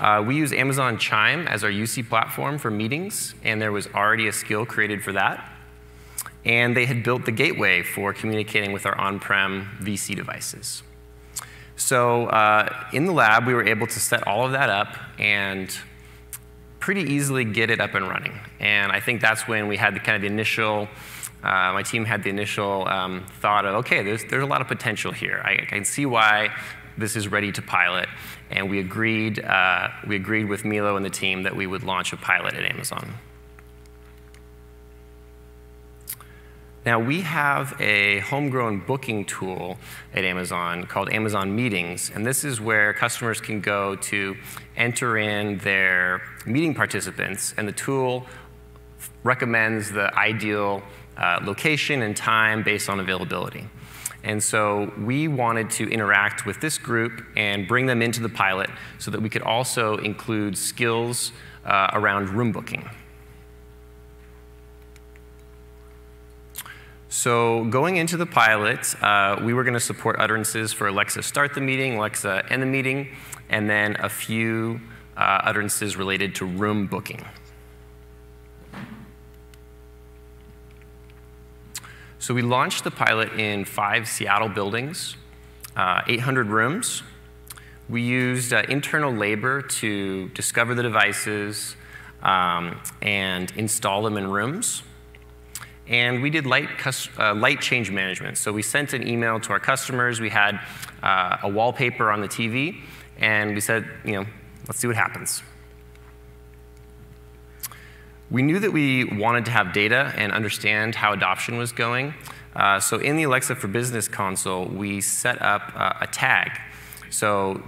[0.00, 4.28] Uh, we use Amazon Chime as our UC platform for meetings, and there was already
[4.28, 5.52] a skill created for that.
[6.44, 10.82] And they had built the gateway for communicating with our on-prem VC devices.
[11.76, 15.74] So uh, in the lab, we were able to set all of that up and
[16.80, 18.38] pretty easily get it up and running.
[18.58, 20.88] And I think that's when we had the kind of the initial
[21.42, 24.68] uh, my team had the initial um, thought of, okay, there's, there's a lot of
[24.68, 25.42] potential here.
[25.44, 26.54] I, I, can see why
[26.96, 28.08] this is ready to pilot.
[28.50, 32.12] And we agreed, uh, we agreed with Milo and the team that we would launch
[32.12, 33.14] a pilot at Amazon.
[36.84, 39.78] Now, we have a homegrown booking tool
[40.12, 44.36] at Amazon called Amazon Meetings, and this is where customers can go to
[44.76, 48.26] enter in their meeting participants, and the tool
[49.22, 50.82] recommends the ideal
[51.16, 53.68] uh, location and time based on availability.
[54.24, 58.70] And so we wanted to interact with this group and bring them into the pilot
[58.98, 61.30] so that we could also include skills
[61.64, 62.90] uh, around room booking.
[67.12, 71.52] So going into the pilot, uh, we were going to support utterances for Alexa start
[71.52, 73.14] the meeting, Alexa end the meeting,
[73.50, 74.80] and then a few
[75.14, 77.22] uh, utterances related to room booking.
[82.18, 85.18] So we launched the pilot in five Seattle buildings,
[85.76, 87.02] uh, 800 rooms.
[87.90, 91.76] We used uh, internal labor to discover the devices
[92.22, 94.82] um, and install them in rooms.
[95.88, 96.68] And we did light,
[97.18, 98.38] uh, light change management.
[98.38, 100.20] So we sent an email to our customers.
[100.20, 100.60] We had
[101.02, 102.80] uh, a wallpaper on the TV,
[103.18, 104.26] and we said, you know,
[104.68, 105.42] let's see what happens.
[108.30, 112.14] We knew that we wanted to have data and understand how adoption was going.
[112.54, 116.50] Uh, so in the Alexa for Business console, we set up uh, a tag.
[117.10, 117.62] So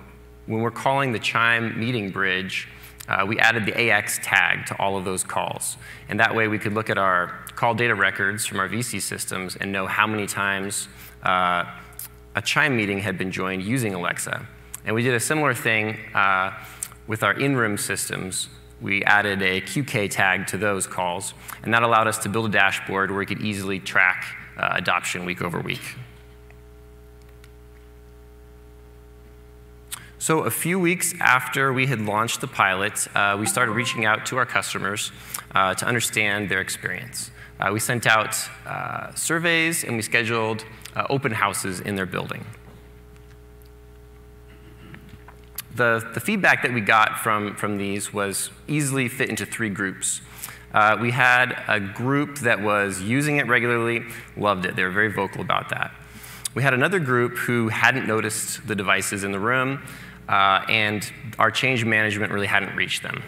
[0.47, 2.69] when we're calling the Chime meeting bridge,
[3.09, 5.77] uh, we added the AX tag to all of those calls.
[6.09, 9.57] And that way we could look at our call data records from our VC systems
[9.57, 10.89] and know how many times
[11.23, 11.65] uh,
[12.35, 14.47] a Chime meeting had been joined using Alexa.
[14.85, 16.53] And we did a similar thing uh,
[17.07, 18.49] with our in-room systems
[18.85, 22.49] we added a QK tag to those calls, and that allowed us to build a
[22.51, 24.27] dashboard where we could easily track
[24.59, 25.97] uh, adoption week over week.
[30.25, 34.25] So a few weeks after we had launched the pilot, uh, we started reaching out
[34.25, 35.13] to our customers
[35.55, 37.31] uh, to understand their experience.
[37.61, 38.35] Uh, we sent out
[38.67, 40.65] uh, surveys and we scheduled
[40.97, 42.43] uh, open houses in their building.
[45.75, 50.23] the, the feedback that we got from, from these was easily fit into three groups.
[50.73, 54.07] Uh, we had a group that was using it regularly,
[54.39, 54.75] loved it.
[54.75, 55.93] They were very vocal about that.
[56.55, 59.83] We had another group who hadn't noticed the devices in the room,
[60.29, 63.23] uh, and our change management really hadn't reached them.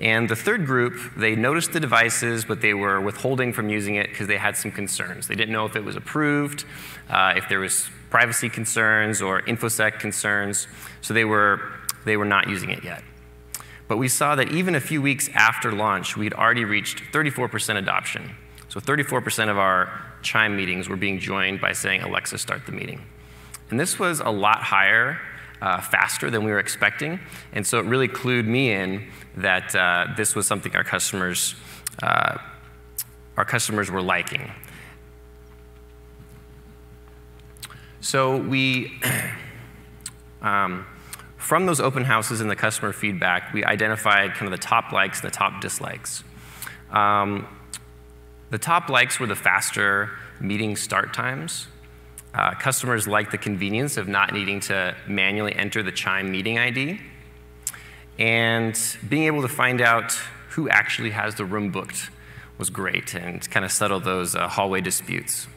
[0.00, 4.08] And the third group, they noticed the devices, but they were withholding from using it
[4.10, 5.28] because they had some concerns.
[5.28, 6.64] They didn't know if it was approved,
[7.08, 10.66] uh, if there was privacy concerns or InfoSec concerns,
[11.00, 11.72] so they were,
[12.04, 13.02] they were not using it yet.
[13.86, 18.36] But we saw that even a few weeks after launch, we'd already reached 34% adoption.
[18.68, 23.04] So 34% of our Chime meetings were being joined by saying, Alexa, start the meeting.
[23.70, 25.20] And this was a lot higher,
[25.64, 27.18] uh, faster than we were expecting.
[27.54, 29.08] And so it really clued me in
[29.38, 31.54] that uh, this was something our customers,
[32.02, 32.36] uh,
[33.38, 34.52] our customers were liking.
[38.02, 39.00] So we,
[40.42, 40.84] um,
[41.38, 45.22] from those open houses and the customer feedback, we identified kind of the top likes
[45.22, 46.24] and the top dislikes.
[46.90, 47.48] Um,
[48.50, 50.10] the top likes were the faster
[50.40, 51.68] meeting start times.
[52.34, 57.00] Uh, customers liked the convenience of not needing to manually enter the Chime meeting ID
[58.18, 58.78] and
[59.08, 60.12] being able to find out
[60.50, 62.10] who actually has the room booked
[62.58, 65.48] was great and kind of settle those uh, hallway disputes.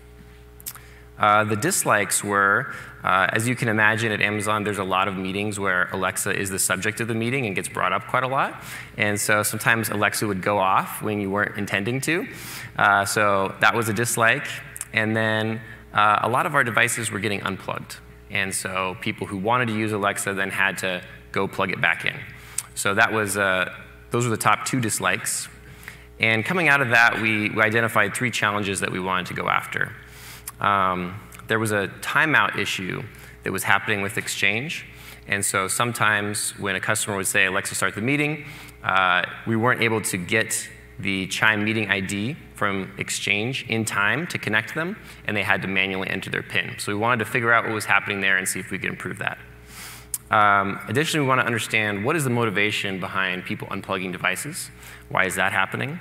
[1.19, 2.73] Uh, the dislikes were,
[3.03, 6.49] uh, as you can imagine at Amazon, there's a lot of meetings where Alexa is
[6.49, 8.63] the subject of the meeting and gets brought up quite a lot.
[8.97, 12.27] And so sometimes Alexa would go off when you weren't intending to.
[12.77, 14.47] Uh, so that was a dislike.
[14.93, 15.61] And then
[15.97, 17.97] uh, a lot of our devices were getting unplugged.
[18.29, 22.05] And so people who wanted to use Alexa then had to go plug it back
[22.05, 22.15] in.
[22.75, 23.73] So that was, uh,
[24.11, 25.49] those were the top two dislikes.
[26.19, 29.49] And coming out of that, we, we identified three challenges that we wanted to go
[29.49, 29.91] after
[30.59, 33.03] um, there was a timeout issue
[33.43, 34.85] that was happening with Exchange.
[35.27, 38.45] And so sometimes when a customer would say, Alexa, start the meeting,
[38.83, 40.67] uh, we weren't able to get
[40.99, 45.67] the Chime meeting ID from Exchange in time to connect them, and they had to
[45.67, 46.75] manually enter their PIN.
[46.79, 48.89] So we wanted to figure out what was happening there and see if we could
[48.89, 49.37] improve that.
[50.29, 54.69] Um, additionally, we want to understand what is the motivation behind people unplugging devices?
[55.09, 55.99] Why is that happening?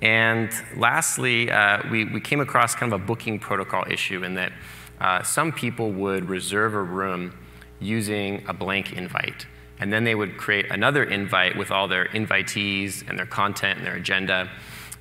[0.00, 4.52] And lastly, uh, we, we came across kind of a booking protocol issue in that
[5.00, 7.36] uh, some people would reserve a room
[7.78, 9.46] using a blank invite.
[9.78, 13.86] And then they would create another invite with all their invitees and their content and
[13.86, 14.50] their agenda,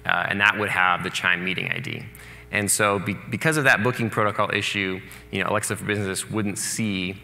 [0.05, 2.03] uh, and that would have the Chime meeting ID.
[2.51, 4.99] And so be, because of that booking protocol issue,
[5.31, 7.15] you know, Alexa for Business wouldn't see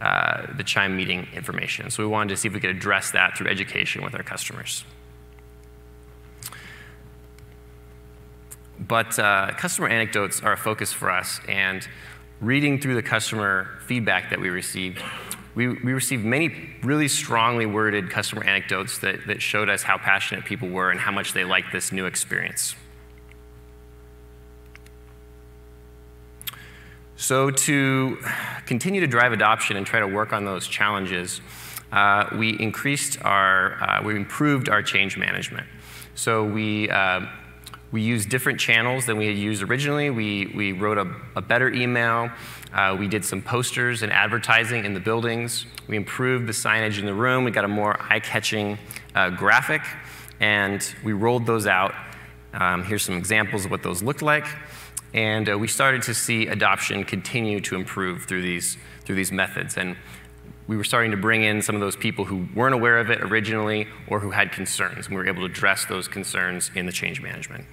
[0.00, 1.90] uh, the Chime meeting information.
[1.90, 4.84] So we wanted to see if we could address that through education with our customers.
[8.80, 11.86] But uh, customer anecdotes are a focus for us, and
[12.40, 15.00] reading through the customer feedback that we received,
[15.54, 20.44] we, we received many really strongly worded customer anecdotes that, that showed us how passionate
[20.44, 22.74] people were and how much they liked this new experience.
[27.16, 28.18] So, to
[28.66, 31.40] continue to drive adoption and try to work on those challenges,
[31.92, 35.66] uh, we increased our, uh, we improved our change management.
[36.16, 37.26] So, we uh,
[37.92, 40.08] we used different channels than we had used originally.
[40.08, 42.30] We, we wrote a, a better email.
[42.72, 45.66] Uh, we did some posters and advertising in the buildings.
[45.88, 47.44] We improved the signage in the room.
[47.44, 48.78] We got a more eye-catching
[49.14, 49.82] uh, graphic,
[50.40, 51.94] and we rolled those out.
[52.54, 54.46] Um, here's some examples of what those looked like.
[55.14, 59.76] And uh, we started to see adoption continue to improve through these, through these methods.
[59.76, 59.96] And
[60.66, 63.20] we were starting to bring in some of those people who weren't aware of it
[63.20, 65.06] originally or who had concerns.
[65.06, 67.66] And we were able to address those concerns in the change management.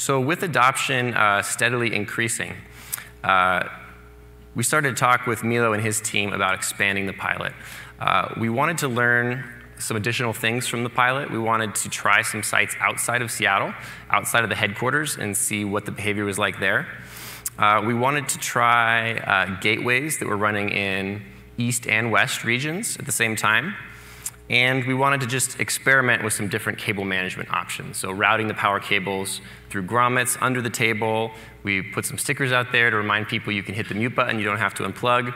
[0.00, 2.56] So with adoption uh, steadily increasing,
[3.22, 3.68] uh,
[4.54, 7.52] we started to talk with Milo and his team about expanding the pilot.
[8.00, 9.44] Uh, we wanted to learn
[9.78, 11.30] some additional things from the pilot.
[11.30, 13.74] We wanted to try some sites outside of Seattle,
[14.08, 16.88] outside of the headquarters, and see what the behavior was like there.
[17.58, 21.20] Uh, we wanted to try uh, gateways that were running in
[21.58, 23.74] east and west regions at the same time.
[24.48, 27.98] And we wanted to just experiment with some different cable management options.
[27.98, 31.30] So routing the power cables through grommets under the table.
[31.62, 34.38] We put some stickers out there to remind people you can hit the mute button,
[34.38, 35.34] you don't have to unplug.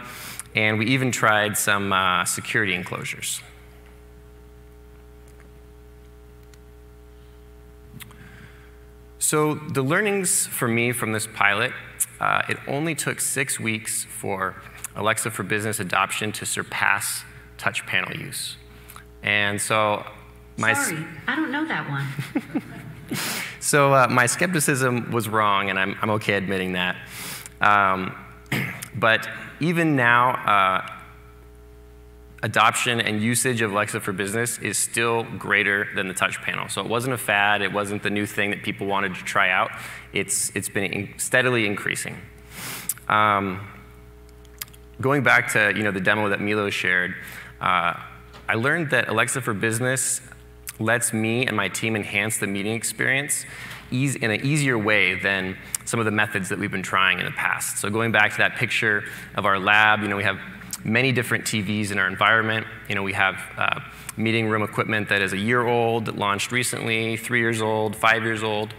[0.55, 3.41] And we even tried some uh, security enclosures.
[9.19, 11.73] So the learnings for me from this pilot,
[12.21, 14.55] uh, it only took six weeks for
[14.95, 17.25] Alexa for Business adoption to surpass
[17.57, 18.57] touch panel use.
[19.23, 20.05] And so
[20.57, 22.07] my Sorry, I don't know that one.
[23.61, 26.97] so uh, my skepticism was wrong, and I'm, I'm okay admitting that.
[27.61, 28.15] Um,
[28.95, 29.29] but
[29.61, 30.95] even now, uh,
[32.45, 36.69] adoption and usage of Alexa for Business is still greater than the touch panel.
[36.69, 39.51] So it wasn't a fad, it wasn't the new thing that people wanted to try
[39.51, 39.71] out.
[40.13, 42.19] It's, it's been in steadily increasing.
[43.09, 43.67] Um,
[45.01, 47.15] going back to you know, the demo that Milo shared,
[47.63, 47.95] uh,
[48.47, 50.21] I learned that Alexa for Business
[50.79, 53.45] lets me and my team enhance the meeting experience
[53.91, 57.31] in an easier way than some of the methods that we've been trying in the
[57.33, 57.79] past.
[57.79, 59.05] So going back to that picture
[59.37, 60.41] of our lab, you know, we have
[60.83, 62.67] many different TVs in our environment.
[62.89, 63.81] You know, we have uh,
[64.17, 68.43] meeting room equipment that is a year old, launched recently, three years old, five years
[68.43, 68.75] old.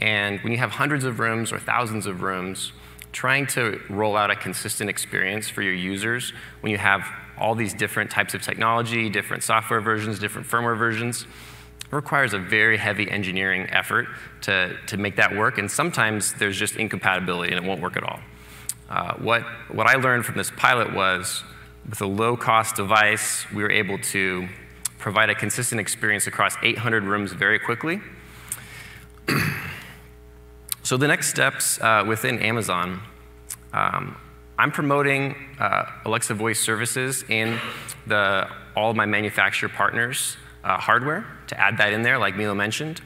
[0.00, 2.72] And when you have hundreds of rooms or thousands of rooms,
[3.12, 7.02] trying to roll out a consistent experience for your users when you have
[7.38, 11.26] all these different types of technology, different software versions, different firmware versions,
[11.90, 14.06] requires a very heavy engineering effort
[14.42, 15.58] to, to make that work.
[15.58, 18.20] And sometimes there's just incompatibility and it won't work at all.
[18.88, 21.42] Uh, what, what I learned from this pilot was
[21.88, 24.48] with a low cost device, we were able to
[24.98, 28.00] provide a consistent experience across 800 rooms very quickly.
[30.82, 33.00] so the next steps uh, within Amazon,
[33.72, 34.16] um,
[34.58, 37.58] I'm promoting uh, Alexa voice services in
[38.06, 42.54] the, all of my manufacturer partners' uh, hardware to add that in there, like Milo
[42.54, 43.02] mentioned.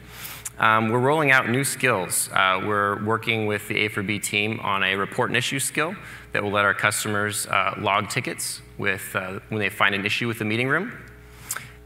[0.60, 2.28] Um, we're rolling out new skills.
[2.32, 5.96] Uh, we're working with the A4B team on a report and issue skill
[6.32, 10.28] that will let our customers uh, log tickets with, uh, when they find an issue
[10.28, 10.92] with the meeting room.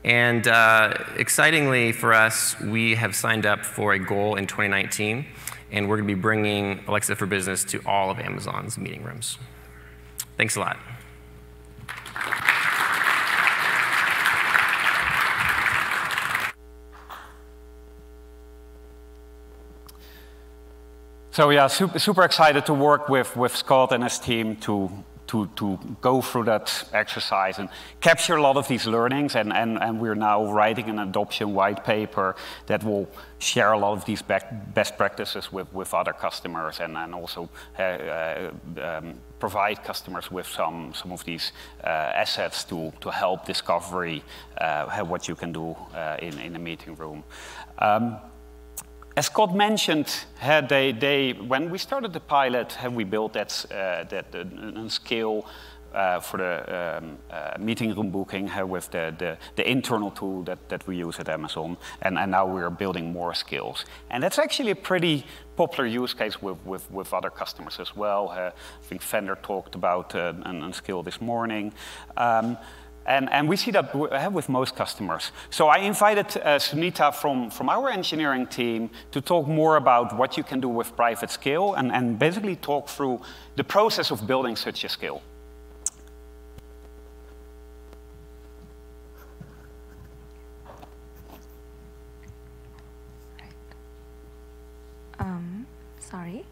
[0.05, 5.25] And uh, excitingly for us, we have signed up for a goal in 2019,
[5.71, 9.39] and we're going to be bringing Alexa for Business to all of Amazon's meeting rooms.
[10.37, 10.77] Thanks a lot.
[21.35, 24.89] So yeah, super, super excited to work with, with Scott and his team to,
[25.27, 27.69] to, to go through that exercise and
[28.01, 29.35] capture a lot of these learnings.
[29.35, 33.09] And, and, and we're now writing an adoption white paper that will
[33.41, 37.49] share a lot of these best practices with, with other customers and, and also
[37.81, 39.15] uh, uh, um,
[39.45, 41.53] provide customers with some, some of these
[41.85, 44.23] uh, assets to, to help discovery
[44.57, 47.23] uh, what you can do uh, in, in a meeting room.
[47.79, 48.17] Um,
[49.17, 50.09] as Scott mentioned,
[50.69, 55.47] they, they, when we started the pilot, have we built that, uh, that uh, scale
[55.95, 60.69] uh, for the um, uh, meeting room booking with the, the, the, internal tool that,
[60.69, 61.77] that we use at Amazon.
[62.03, 63.85] And, and now we're building more skills.
[64.11, 65.25] And that's actually a pretty
[65.57, 68.31] popular use case with, with, with other customers as well.
[68.31, 71.73] Uh, I think Fender talked about uh, an, an skill this morning.
[72.17, 72.59] Um,
[73.07, 73.95] and, and, we see that
[74.33, 75.31] with most customers.
[75.51, 80.39] So I invited uh, Sunita from, from our engineering team to talk more about what
[80.39, 83.21] you can do with private skill and, and basically talk through
[83.57, 85.21] the process of building such a skill.
[95.19, 95.67] Um,
[96.15, 96.45] sorry.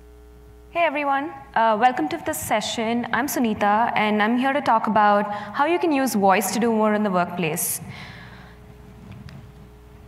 [0.70, 3.06] Hey everyone, uh, welcome to this session.
[3.12, 6.72] I'm Sunita, and I'm here to talk about how you can use voice to do
[6.72, 7.80] more in the workplace.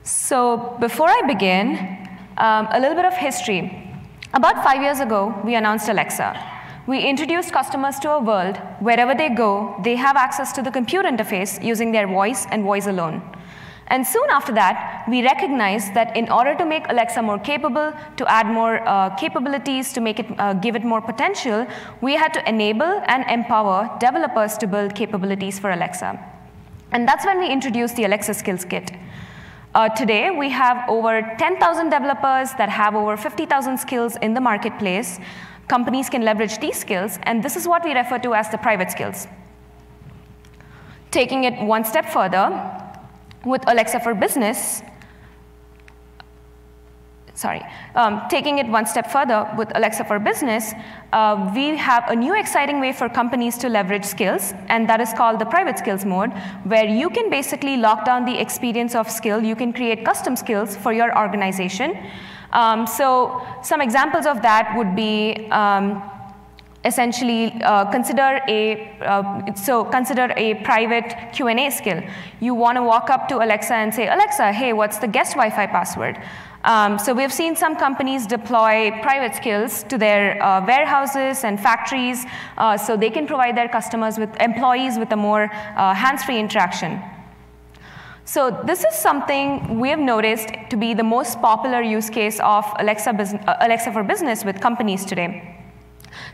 [0.03, 1.67] So, before I begin,
[2.37, 3.63] um, a little bit of history.
[4.33, 6.29] About five years ago, we announced Alexa.
[6.89, 9.53] We introduced customers to a world wherever they go,
[9.85, 13.23] they have access to the computer interface using their voice and voice alone.
[13.89, 18.27] And soon after that, we recognized that in order to make Alexa more capable, to
[18.31, 21.67] add more uh, capabilities, to make it, uh, give it more potential,
[22.01, 26.19] we had to enable and empower developers to build capabilities for Alexa.
[26.93, 28.91] And that's when we introduced the Alexa Skills Kit.
[29.75, 35.19] Uh, today, we have over 10,000 developers that have over 50,000 skills in the marketplace.
[35.67, 38.91] Companies can leverage these skills, and this is what we refer to as the private
[38.93, 39.27] skills.
[41.11, 42.49] Taking it one step further,
[43.45, 44.83] with Alexa for Business,
[47.35, 47.63] sorry,
[47.95, 50.73] um, taking it one step further with Alexa for Business,
[51.13, 55.13] uh, we have a new exciting way for companies to leverage skills, and that is
[55.13, 56.31] called the private skills mode,
[56.65, 59.43] where you can basically lock down the experience of skill.
[59.43, 61.99] You can create custom skills for your organization.
[62.53, 66.03] Um, so some examples of that would be um,
[66.85, 72.03] essentially uh, consider a uh, so consider a private Q&A skill.
[72.41, 75.67] You want to walk up to Alexa and say, Alexa, hey, what's the guest Wi-Fi
[75.67, 76.19] password?
[76.65, 82.25] Um, so we've seen some companies deploy private skills to their uh, warehouses and factories
[82.57, 87.03] uh, so they can provide their customers with employees with a more uh, hands-free interaction.
[88.25, 92.65] So this is something we have noticed to be the most popular use case of
[92.79, 95.54] Alexa, uh, Alexa for Business with companies today.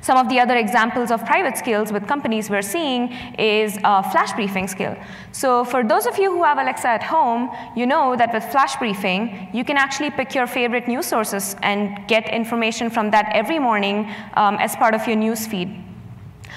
[0.01, 4.33] Some of the other examples of private skills with companies we're seeing is a flash
[4.33, 4.97] briefing skill.
[5.33, 8.77] So for those of you who have Alexa at home, you know that with flash
[8.77, 13.59] briefing, you can actually pick your favorite news sources and get information from that every
[13.59, 15.85] morning um, as part of your news feed.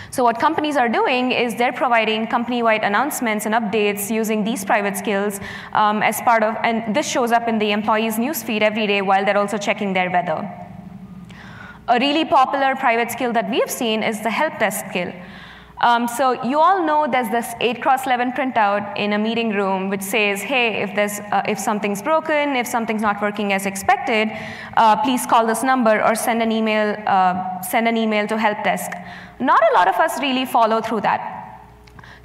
[0.09, 4.95] So what companies are doing is they're providing company-wide announcements and updates using these private
[4.95, 5.39] skills
[5.73, 9.01] um, as part of, and this shows up in the employees' news feed every day
[9.01, 10.47] while they're also checking their weather.
[11.89, 15.11] A really popular private skill that we have seen is the help desk skill.
[15.81, 19.89] Um, so you all know there's this 8 cross 11 printout in a meeting room
[19.89, 24.29] which says, hey, if, there's, uh, if something's broken, if something's not working as expected,
[24.77, 28.63] uh, please call this number or send an email, uh, send an email to help
[28.63, 28.91] desk.
[29.41, 31.42] Not a lot of us really follow through that.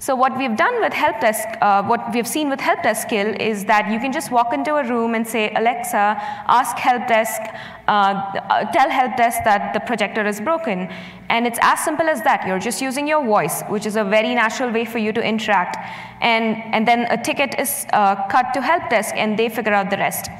[0.00, 3.34] So what we've done with help desk, uh, what we've seen with help desk skill
[3.40, 7.40] is that you can just walk into a room and say, Alexa, ask help desk,
[7.88, 10.88] uh, uh, tell help desk that the projector is broken.
[11.30, 12.46] And it's as simple as that.
[12.46, 15.76] You're just using your voice, which is a very natural way for you to interact.
[16.20, 19.90] And, and then a ticket is uh, cut to help desk and they figure out
[19.90, 20.30] the rest.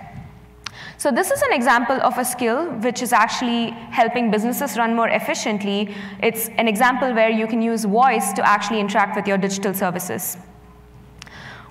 [0.99, 5.09] So this is an example of a skill which is actually helping businesses run more
[5.09, 5.95] efficiently.
[6.21, 10.37] It's an example where you can use voice to actually interact with your digital services.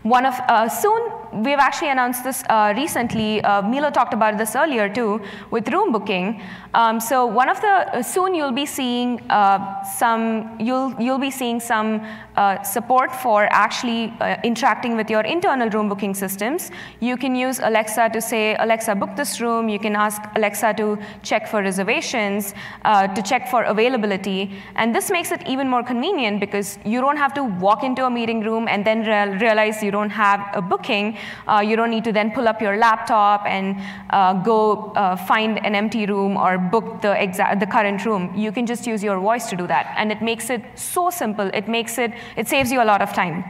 [0.03, 1.11] One of, uh, soon,
[1.43, 3.41] we've actually announced this uh, recently.
[3.41, 5.21] Uh, Milo talked about this earlier too,
[5.51, 6.41] with room booking.
[6.73, 11.31] Um, so one of the, uh, soon you'll be seeing uh, some, you'll, you'll be
[11.31, 16.71] seeing some uh, support for actually uh, interacting with your internal room booking systems.
[16.99, 19.69] You can use Alexa to say, Alexa, book this room.
[19.69, 24.51] You can ask Alexa to check for reservations, to check for availability.
[24.75, 28.09] And this makes it even more convenient because you don't have to walk into a
[28.09, 31.17] meeting room and then re realize you don't have a booking.
[31.47, 33.75] Uh, you don't need to then pull up your laptop and
[34.09, 37.13] uh, go uh, find an empty room or book the,
[37.59, 38.33] the current room.
[38.35, 39.93] You can just use your voice to do that.
[39.97, 41.49] And it makes it so simple.
[41.53, 43.43] It makes it it saves you a lot of time.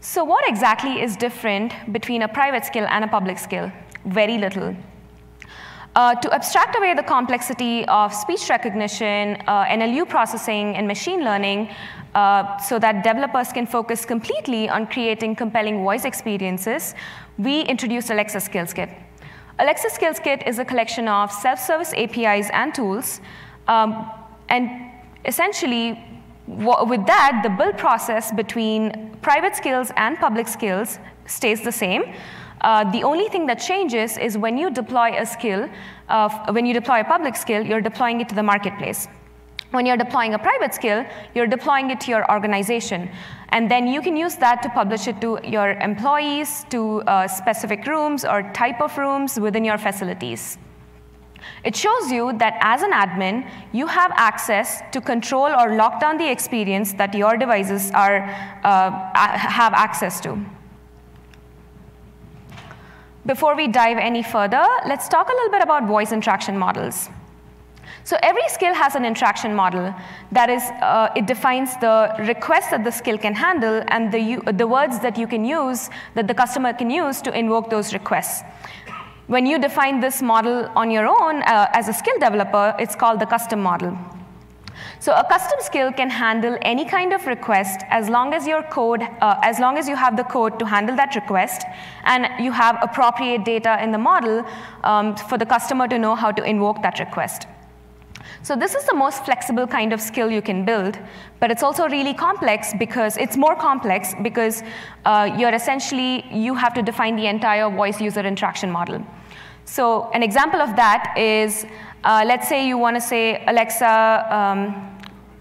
[0.00, 3.70] So what exactly is different between a private skill and a public skill?
[4.04, 4.74] Very little.
[5.94, 11.68] Uh, to abstract away the complexity of speech recognition, uh, NLU processing, and machine learning,
[12.14, 16.94] uh, so that developers can focus completely on creating compelling voice experiences,
[17.36, 18.88] we introduced Alexa Skills Kit.
[19.58, 23.20] Alexa Skills Kit is a collection of self-service APIs and tools,
[23.68, 24.10] um,
[24.48, 24.70] and
[25.26, 26.02] essentially,
[26.46, 32.14] with that, the build process between private skills and public skills stays the same.
[32.62, 35.68] Uh, the only thing that changes is when you deploy a skill,
[36.08, 39.08] uh, when you deploy a public skill, you're deploying it to the marketplace.
[39.72, 41.04] When you're deploying a private skill,
[41.34, 43.10] you're deploying it to your organization.
[43.48, 47.86] And then you can use that to publish it to your employees, to uh, specific
[47.86, 50.58] rooms or type of rooms within your facilities.
[51.64, 56.16] It shows you that as an admin, you have access to control or lock down
[56.16, 58.24] the experience that your devices are,
[58.62, 60.38] uh, have access to.
[63.24, 67.08] Before we dive any further, let's talk a little bit about voice interaction models.
[68.02, 69.94] So every skill has an interaction model.
[70.32, 74.66] That is, uh, it defines the requests that the skill can handle and the, the
[74.66, 78.42] words that you can use, that the customer can use to invoke those requests.
[79.28, 83.20] When you define this model on your own uh, as a skill developer, it's called
[83.20, 83.96] the custom model.
[85.02, 89.02] So a custom skill can handle any kind of request as long as your code,
[89.02, 91.62] uh, as long as you have the code to handle that request,
[92.04, 94.46] and you have appropriate data in the model
[94.84, 97.48] um, for the customer to know how to invoke that request.
[98.44, 100.96] So this is the most flexible kind of skill you can build,
[101.40, 104.62] but it's also really complex because it's more complex because
[105.04, 109.04] uh, you're essentially, you have to define the entire voice user interaction model.
[109.64, 111.66] So an example of that is,
[112.04, 114.91] uh, let's say you want to say, Alexa, um,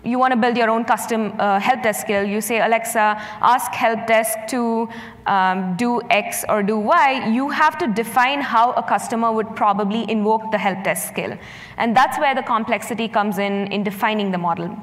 [0.03, 2.23] you want to build your own custom uh, help desk skill.
[2.23, 2.99] You say, Alexa,
[3.41, 4.89] ask help desk to
[5.27, 7.29] um, do X or do Y.
[7.29, 11.37] You have to define how a customer would probably invoke the help desk skill.
[11.77, 14.75] And that's where the complexity comes in, in defining the model.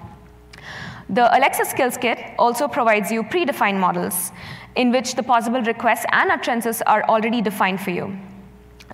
[1.08, 4.30] The Alexa Skills Kit also provides you predefined models
[4.76, 8.16] in which the possible requests and utterances are already defined for you.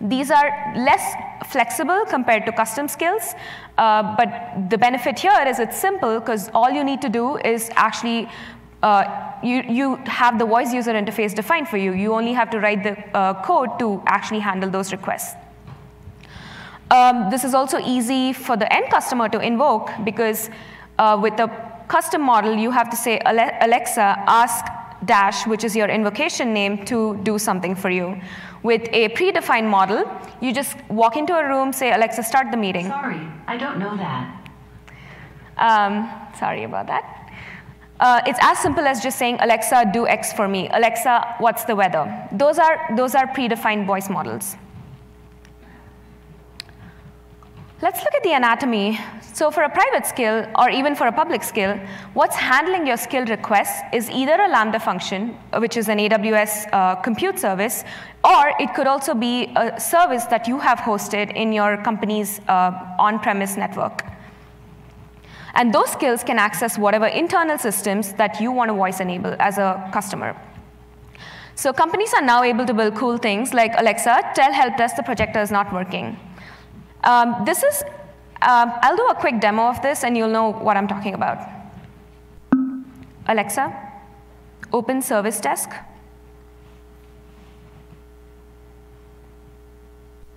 [0.01, 1.15] These are less
[1.47, 3.35] flexible compared to custom skills,
[3.79, 7.71] uh, but the benefit here is it's simple because all you need to do is
[7.77, 8.29] actually
[8.83, 11.93] uh, you, you have the voice user interface defined for you.
[11.93, 15.37] You only have to write the uh, code to actually handle those requests.
[16.91, 20.51] Um, this is also easy for the end customer to invoke because
[20.99, 21.49] uh, with the
[21.89, 24.67] custom model, you have to say, Alexa, ask
[25.07, 28.21] dash, which is your invocation name, to do something for you.
[28.65, 30.11] With a predefined model,
[30.41, 32.87] you just walk into a room, say, Alexa, start the meeting.
[32.89, 34.51] Sorry, I don't know that.
[35.59, 37.05] Um, sorry about that.
[38.01, 40.71] Uh, it's as simple as just saying, Alexa, do X for me.
[40.71, 42.05] Alexa, what's the weather?
[42.33, 44.57] Those are, those are predefined voice models.
[47.83, 49.01] Let's look at the anatomy.
[49.33, 51.77] So for a private skill, or even for a public skill,
[52.15, 56.95] what's handling your skill requests is either a Lambda function, which is an AWS uh,
[56.97, 57.83] compute service,
[58.23, 62.95] or it could also be a service that you have hosted in your company's uh,
[63.01, 64.05] on-premise network.
[65.55, 69.59] And those skills can access whatever internal systems that you want to voice enable as
[69.59, 70.37] a customer.
[71.57, 75.03] So companies are now able to build cool things like Alexa, tell help desk the
[75.03, 76.17] projector is not working.
[77.05, 77.83] Um, this is,
[78.41, 81.39] um, I'll do a quick demo of this and you'll know what I'm talking about.
[83.29, 83.73] Alexa,
[84.73, 85.71] open service desk.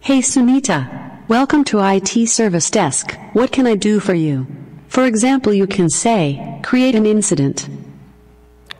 [0.01, 3.17] Hey Sunita, welcome to IT Service Desk.
[3.33, 4.47] What can I do for you?
[4.87, 7.67] For example, you can say, create an incident.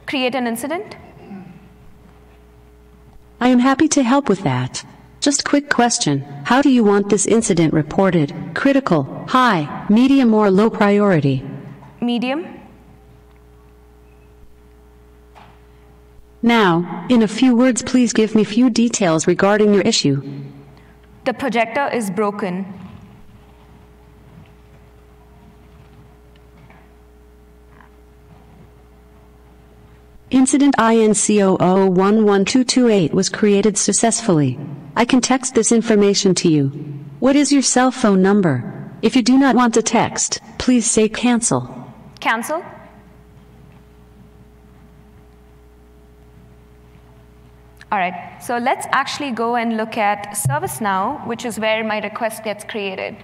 [0.05, 0.95] Create an incident?
[3.39, 4.85] I am happy to help with that.
[5.19, 6.21] Just quick question.
[6.45, 8.33] How do you want this incident reported?
[8.53, 11.43] Critical, high, medium or low priority?
[12.01, 12.45] Medium?
[16.41, 20.21] Now, in a few words please give me few details regarding your issue.
[21.25, 22.71] The projector is broken.
[30.29, 34.59] Incident INC0011228 was created successfully.
[34.97, 36.69] I can text this information to you.
[37.19, 38.53] What is your cell phone number?
[39.03, 41.61] If you do not want to text, please say cancel.
[42.19, 42.65] Cancel?
[47.91, 52.43] All right, so let's actually go and look at ServiceNow, which is where my request
[52.43, 53.15] gets created.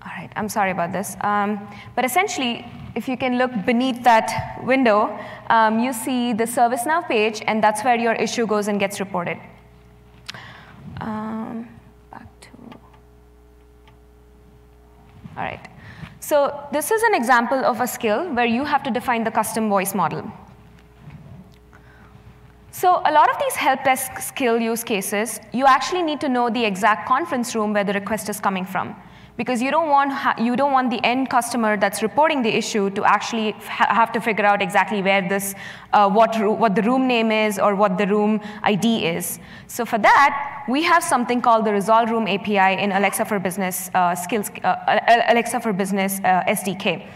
[0.00, 1.18] All right, I'm sorry about this.
[1.20, 2.64] Um, but essentially,
[2.94, 5.20] if you can look beneath that window,
[5.50, 9.36] um, you see the ServiceNow page, and that's where your issue goes and gets reported.
[11.00, 11.68] Um,
[12.10, 12.48] back to.
[15.36, 15.68] All right.
[16.20, 19.68] So this is an example of a skill where you have to define the custom
[19.68, 20.30] voice model.
[22.70, 26.50] So a lot of these help desk skill use cases, you actually need to know
[26.50, 28.96] the exact conference room where the request is coming from
[29.36, 33.04] because you don't want you don't want the end customer that's reporting the issue to
[33.04, 35.54] actually ha have to figure out exactly where this
[35.92, 39.38] uh, what what the room name is or what the room ID is.
[39.66, 43.90] So for that, we have something called the Resolve Room API in Alexa for Business
[43.94, 47.06] uh, skills uh, Alexa for Business uh, SDK.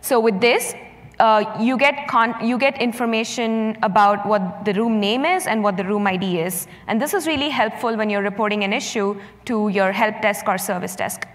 [0.00, 0.74] So with this,
[1.18, 2.08] uh, you, get
[2.42, 6.68] you get information about what the room name is and what the room ID is.
[6.86, 10.58] And this is really helpful when you're reporting an issue to your help desk or
[10.58, 11.26] service desk.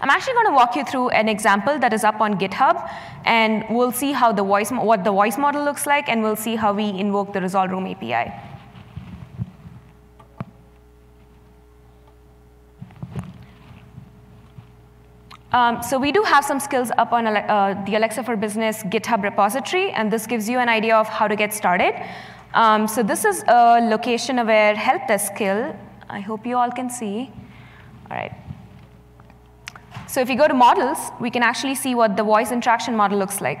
[0.00, 2.88] I'm actually going to walk you through an example that is up on GitHub,
[3.24, 6.54] and we'll see how the voice, what the voice model looks like, and we'll see
[6.54, 8.30] how we invoke the Resolve Room API.
[15.52, 19.22] Um, so we do have some skills up on uh, the Alexa for Business GitHub
[19.22, 21.94] repository, and this gives you an idea of how to get started.
[22.52, 25.76] Um, so this is a location-aware help desk skill.
[26.10, 27.30] I hope you all can see.
[28.10, 28.32] All right.
[30.08, 33.18] So if you go to models, we can actually see what the voice interaction model
[33.18, 33.58] looks like.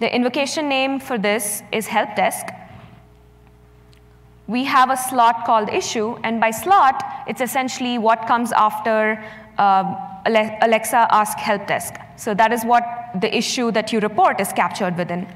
[0.00, 2.46] The invocation name for this is help desk.
[4.46, 9.22] We have a slot called issue, and by slot, it's essentially what comes after
[9.60, 9.96] um,
[10.26, 11.94] Alexa ask help desk.
[12.16, 12.84] So that is what
[13.20, 15.26] the issue that you report is captured within.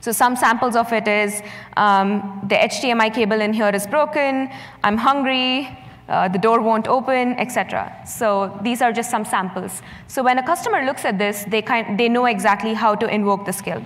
[0.00, 1.42] So some samples of it is
[1.76, 4.50] um, the HDMI cable in here is broken,
[4.82, 5.68] I'm hungry,
[6.08, 8.02] uh, the door won't open, etc.
[8.06, 9.82] So these are just some samples.
[10.08, 13.46] So when a customer looks at this, they, kind, they know exactly how to invoke
[13.46, 13.84] the skill.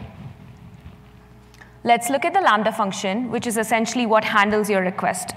[1.82, 5.34] Let's look at the Lambda function, which is essentially what handles your request.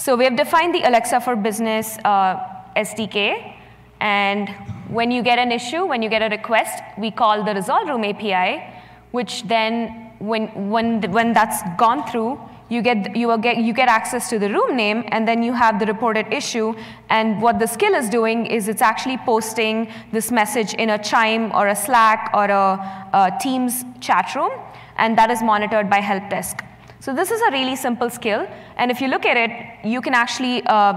[0.00, 2.42] So we have defined the Alexa for Business uh,
[2.74, 3.54] SDK.
[4.00, 4.48] And
[4.88, 8.04] when you get an issue, when you get a request, we call the Resolve Room
[8.04, 8.64] API,
[9.10, 12.40] which then, when, when, when that's gone through,
[12.70, 15.78] you get, you, get, you get access to the room name, and then you have
[15.78, 16.74] the reported issue.
[17.10, 21.52] And what the skill is doing is it's actually posting this message in a Chime
[21.52, 24.52] or a Slack or a, a Teams chat room,
[24.96, 26.64] and that is monitored by help desk.
[27.00, 28.46] So this is a really simple skill.
[28.76, 30.92] And if you look at it, you can actually uh,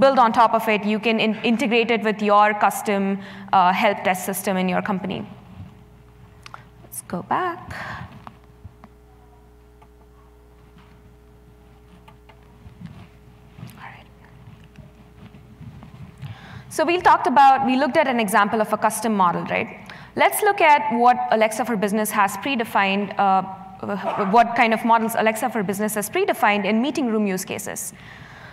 [0.00, 0.84] build on top of it.
[0.84, 3.20] You can in integrate it with your custom
[3.52, 5.24] uh, help desk system in your company.
[6.82, 7.74] Let's go back.
[16.68, 19.90] So we talked about, we looked at an example of a custom model, right?
[20.14, 23.44] Let's look at what Alexa for Business has predefined uh,
[23.80, 27.92] what kind of models Alexa for Business has predefined in meeting room use cases.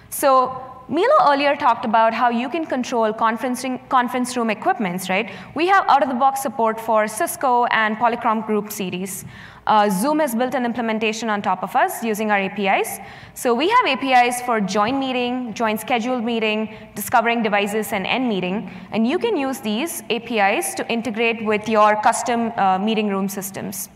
[0.10, 5.32] So Milo earlier talked about how you can control conferencing, conference room equipments, right?
[5.56, 9.24] We have out-of-the-box support for Cisco and Polycom Group series.
[9.66, 13.00] Uh, Zoom has built an implementation on top of us using our APIs.
[13.34, 18.70] So we have APIs for join meeting, join scheduled meeting, discovering devices, and end meeting.
[18.92, 23.88] And you can use these APIs to integrate with your custom uh, meeting room systems.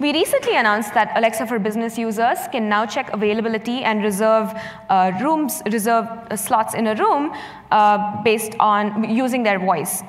[0.00, 4.52] We recently announced that Alexa for Business users can now check availability and reserve
[4.88, 7.32] uh, rooms, reserve uh, slots in a room
[7.72, 10.04] uh, based on using their voice.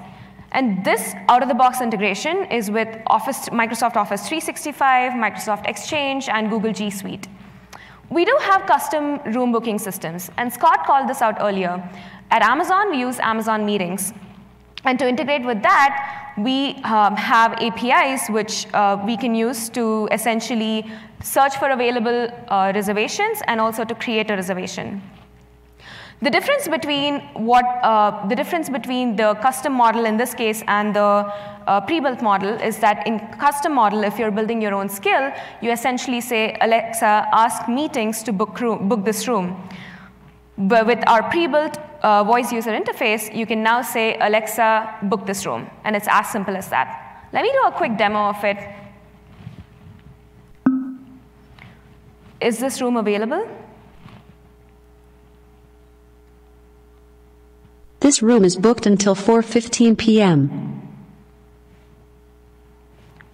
[0.52, 6.92] And this out-of-the-box integration is with Office, Microsoft Office 365, Microsoft Exchange, and Google G
[6.92, 7.28] Suite.
[8.12, 11.84] We do have custom room booking systems, and Scott called this out earlier.
[12.30, 14.14] At Amazon, we use Amazon Meetings.
[14.86, 20.08] And to integrate with that, we um, have APIs which uh, we can use to
[20.12, 20.86] essentially
[21.22, 25.02] search for available uh, reservations and also to create a reservation.
[26.22, 30.94] The difference between what uh, the difference between the custom model in this case and
[30.94, 31.02] the
[31.66, 35.32] uh, pre-built model is that in custom model, if you're building your own skill,
[35.62, 39.70] you essentially say, Alexa, ask meetings to book, room, book this room.
[40.60, 45.46] But with our pre-built uh, voice user interface, you can now say, Alexa, book this
[45.46, 45.70] room.
[45.86, 47.28] And it's as simple as that.
[47.32, 48.58] Let me do a quick demo of it.
[52.42, 53.48] Is this room available?
[58.02, 60.82] This room is booked until 4:15 p.m.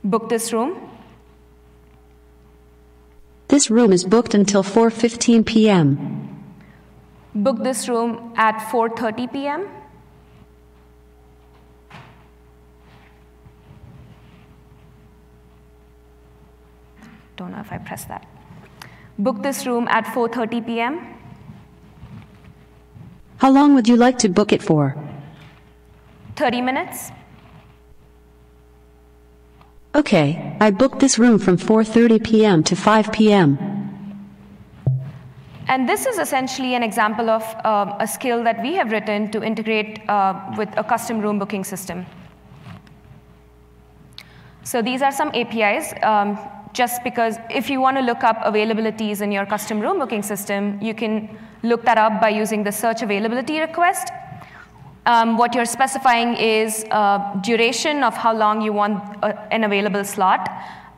[0.04, 0.90] Book this room.
[3.48, 6.35] This room is booked until 4:15 p.m
[7.36, 9.68] book this room at 4.30 p.m.
[17.36, 18.26] Don't know if I press that.
[19.20, 21.08] Book this room at 4.30 p.m.
[23.38, 24.96] How long would you like to book it for?
[26.38, 27.12] 30 minutes.
[29.94, 32.64] Okay, I booked this room from 4.30 p.m.
[32.64, 33.75] to 5 p.m.
[35.68, 39.44] And this is essentially an example of uh, a skill that we have written to
[39.44, 42.06] integrate uh, with a custom room booking system.
[44.64, 45.94] So these are some APIs.
[46.04, 46.38] Um,
[46.74, 50.78] just because if you want to look up availabilities in your custom room booking system,
[50.82, 54.10] you can look that up by using the search availability request.
[55.06, 59.64] Um, what you're specifying is uh, duration of how long you want a, uh, an
[59.64, 60.50] available slot.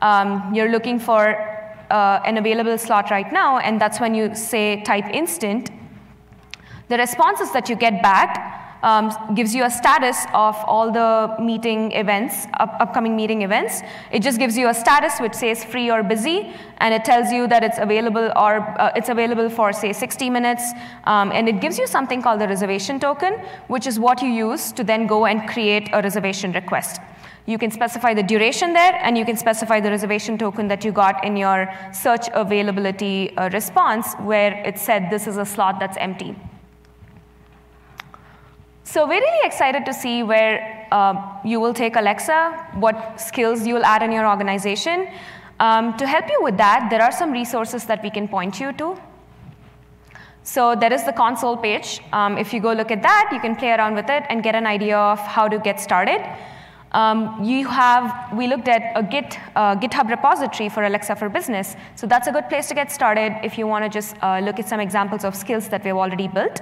[0.02, 1.47] Um, you're looking for
[1.90, 5.70] uh, an available slot right now, and that's when you say type instant,
[6.88, 11.92] the responses that you get back um, gives you a status of all the meeting
[11.92, 13.82] events, up upcoming meeting events.
[14.12, 17.48] It just gives you a status which says free or busy, and it tells you
[17.48, 20.72] that it's available or uh, it's available for say 60 minutes,
[21.04, 23.34] um, and it gives you something called the reservation token,
[23.66, 27.00] which is what you use to then go and create a reservation request.
[27.48, 30.92] You can specify the duration there, and you can specify the reservation token that you
[30.92, 35.96] got in your search availability uh, response, where it said this is a slot that's
[35.96, 36.36] empty.
[38.84, 43.72] So we're really excited to see where uh, you will take Alexa, what skills you
[43.76, 45.08] will add in your organization.
[45.58, 48.74] Um, to help you with that, there are some resources that we can point you
[48.74, 49.00] to.
[50.42, 52.02] So there is the console page.
[52.12, 54.54] Um, if you go look at that, you can play around with it and get
[54.54, 56.20] an idea of how to get started.
[56.92, 61.76] Um, you have, we looked at a Git, uh, GitHub repository for Alexa for Business.
[61.96, 64.58] So that's a good place to get started if you want to just uh, look
[64.58, 66.60] at some examples of skills that we've already built.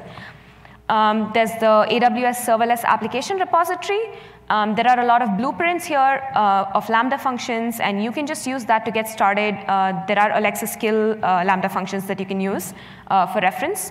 [0.89, 4.01] Um, there's the AWS serverless application repository.
[4.49, 8.27] Um, there are a lot of blueprints here uh, of Lambda functions, and you can
[8.27, 9.55] just use that to get started.
[9.67, 12.73] Uh, there are Alexa skill uh, Lambda functions that you can use
[13.09, 13.91] uh, for reference.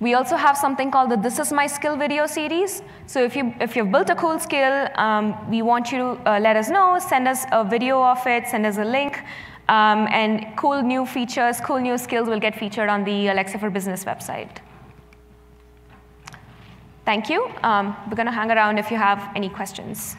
[0.00, 2.82] We also have something called the This Is My Skill video series.
[3.06, 6.40] So if, you, if you've built a cool skill, um, we want you to uh,
[6.40, 9.22] let us know, send us a video of it, send us a link,
[9.68, 13.68] um, and cool new features, cool new skills will get featured on the Alexa for
[13.68, 14.56] Business website.
[17.04, 17.50] Thank you.
[17.62, 20.16] Um, we're going to hang around if you have any questions.